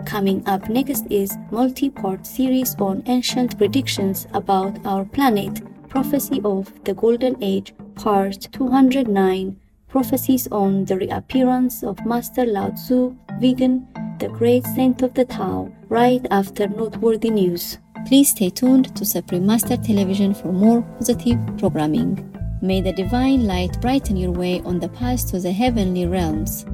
Coming 0.07 0.43
up 0.49 0.71
next 0.71 1.05
is 1.11 1.37
multi-part 1.51 2.27
series 2.27 2.75
on 2.77 3.03
ancient 3.07 3.59
predictions 3.59 4.27
about 4.33 4.79
our 4.87 5.05
planet, 5.05 5.61
Prophecy 5.91 6.41
of 6.45 6.73
the 6.85 6.95
Golden 6.95 7.37
Age, 7.43 7.75
Part 7.97 8.49
209, 8.53 9.59
Prophecies 9.89 10.47
on 10.53 10.85
the 10.85 10.97
Reappearance 10.97 11.83
of 11.83 12.05
Master 12.05 12.45
Lao 12.45 12.71
Tzu, 12.71 13.17
Vegan, 13.41 13.89
the 14.19 14.29
Great 14.29 14.65
Saint 14.75 15.03
of 15.03 15.15
the 15.15 15.25
Tao, 15.25 15.73
right 15.89 16.25
after 16.31 16.69
noteworthy 16.69 17.31
news. 17.31 17.79
Please 18.07 18.31
stay 18.31 18.51
tuned 18.51 18.95
to 18.95 19.05
Supreme 19.05 19.47
Master 19.47 19.77
Television 19.77 20.35
for 20.35 20.53
more 20.53 20.83
positive 20.99 21.39
programming. 21.59 22.33
May 22.63 22.81
the 22.81 22.93
divine 22.93 23.47
light 23.47 23.81
brighten 23.81 24.17
your 24.17 24.33
way 24.33 24.61
on 24.61 24.79
the 24.79 24.89
path 24.89 25.29
to 25.31 25.41
the 25.41 25.53
heavenly 25.53 26.07
realms. 26.07 26.67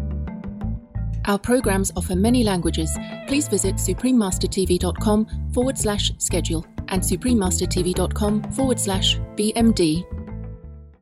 Our 1.26 1.38
programs 1.38 1.92
offer 1.96 2.16
many 2.16 2.42
languages. 2.42 2.96
Please 3.28 3.46
visit 3.48 3.76
suprememastertv.com 3.76 5.26
forward 5.54 5.78
slash 5.78 6.12
schedule 6.18 6.66
and 6.88 7.00
suprememastertv.com 7.00 8.42
forward 8.52 8.80
slash 8.80 9.18
BMD. 9.36 10.21